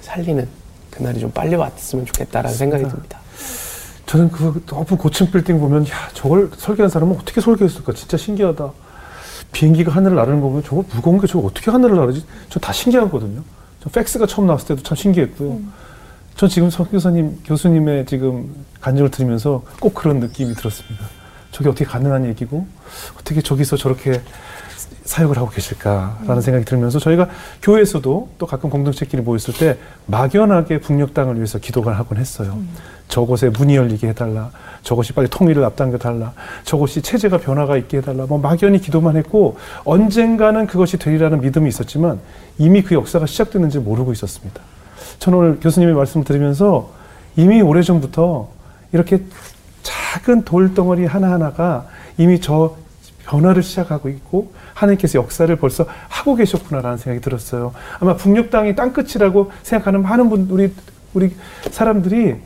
[0.01, 0.49] 살리는
[0.91, 3.21] 그날이 좀 빨리 왔으면 좋겠다라는 생각이 듭니다.
[4.07, 8.71] 저는 그 높은 고층 빌딩 보면 야 저걸 설계한 사람은 어떻게 설계했을까 진짜 신기하다.
[9.53, 12.25] 비행기가 하늘을 나르는 거 보면 저거 무거운 게 저거 어떻게 하늘을 나르지?
[12.51, 13.43] 저 다 신기하거든요.
[13.83, 15.61] 저 팩스가 처음 나왔을 때도 참 신기했고요.
[16.37, 21.05] 전 지금 석 교사님 교수님의 지금 간증을 들으면서 꼭 그런 느낌이 들었습니다.
[21.53, 22.67] 저게 어떻게 가능한 얘기고
[23.19, 24.21] 어떻게 저기서 저렇게
[25.05, 27.29] 사역을 하고 계실까라는 생각이 들면서 저희가
[27.63, 29.77] 교회에서도 또 가끔 공동체끼리 모였을 때
[30.07, 32.59] 막연하게 북녘 땅을 위해서 기도를 하곤 했어요.
[33.09, 34.51] 저곳에 문이 열리게 해달라.
[34.83, 36.33] 저것이 빨리 통일을 앞당겨 달라.
[36.65, 38.27] 저곳이 체제가 변화가 있게 해달라.
[38.27, 42.19] 뭐 막연히 기도만 했고 언젠가는 그것이 되리라는 믿음이 있었지만
[42.59, 44.61] 이미 그 역사가 시작되는지 모르고 있었습니다.
[45.19, 46.91] 저는 오늘 교수님의 말씀을 들으면서
[47.37, 48.49] 이미 오래전부터
[48.93, 49.23] 이렇게
[49.83, 52.77] 작은 돌덩어리 하나하나가 이미 저
[53.25, 57.73] 변화를 시작하고 있고 하나님께서 역사를 벌써 하고 계셨구나라는 생각이 들었어요.
[58.01, 60.73] 아마 북녘 땅이 땅끝이라고 생각하는 많은 분 우리
[61.15, 61.35] 우리
[61.71, 62.37] 사람들이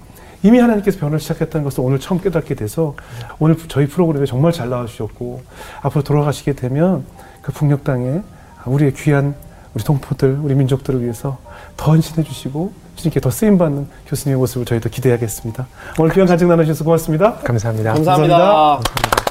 [0.42, 2.94] 이미 하나님께서 변화를 시작했다는 것을 오늘 처음 깨닫게 돼서
[3.38, 5.42] 오늘 저희 프로그램에 정말 잘 나와주셨고
[5.82, 7.04] 앞으로 돌아가시게 되면
[7.42, 8.22] 그 북녘 땅에
[8.66, 9.34] 우리의 귀한
[9.74, 11.38] 우리 동포들, 우리 민족들을 위해서
[11.76, 15.66] 더 헌신해 주시고 주님께 더 쓰임 받는 교수님의 모습을 저희도 기대하겠습니다.
[15.98, 17.34] 오늘 귀한 간증 나누셔서 고맙습니다.
[17.36, 17.94] 감사합니다.
[17.94, 18.38] 감사합니다.
[18.38, 19.27] 감사합니다.